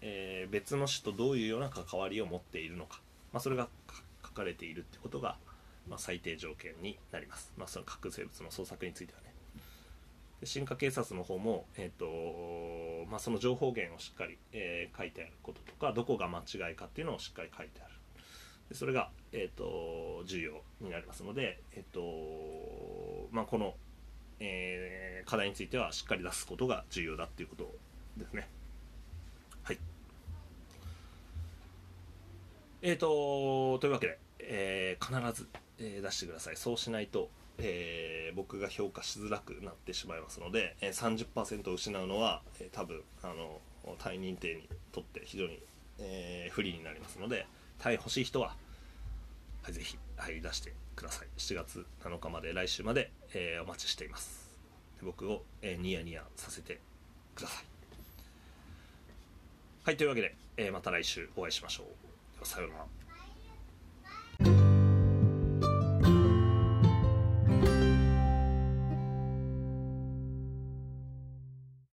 [0.00, 3.02] えー、別の種とどういうような関わりを持っているのか、
[3.34, 3.68] まあ、それが
[4.24, 5.36] 書かれているってことが、
[5.86, 9.29] まあ、最低条件になります、まあ、その核生物の捜索についてはね。
[10.44, 17.94] 進化警察の方も、えーとまあ、その情報源をしっかり、えー、書いてあることとかどこが間違いかっていうのをしっかり書いてある
[18.70, 23.74] でそれが、えーと、重要になりますので、えーとまあ、この、
[24.38, 27.74] えー、課題についてはしっかり出すことが重要だっていうこと
[28.16, 28.48] ですね。
[29.64, 29.78] はい。
[32.82, 36.56] えーと、というわけで、えー、必ず、出してください。
[36.56, 37.28] そうしないと、
[37.60, 43.60] えー、僕が評価しづらくなってしまいますので、えー、30%を失うのは、えー、多分あの
[43.98, 45.60] 単位認定にとって非常に、
[45.98, 47.46] えー、不利になりますので、
[47.78, 48.54] タイ欲しい人は、
[49.62, 51.28] はい、ぜひ、はい、出してください。
[51.38, 54.50] 7月7日まで、来週まで、えー、お待ちしています。
[55.02, 56.78] 僕を、えー、ニヤニヤさせて
[57.34, 57.64] ください。
[59.84, 61.84] はい、というわけで、えー、また来週お会いしましょ
[62.42, 62.46] う。
[62.46, 62.70] さよう
[64.44, 64.69] なら。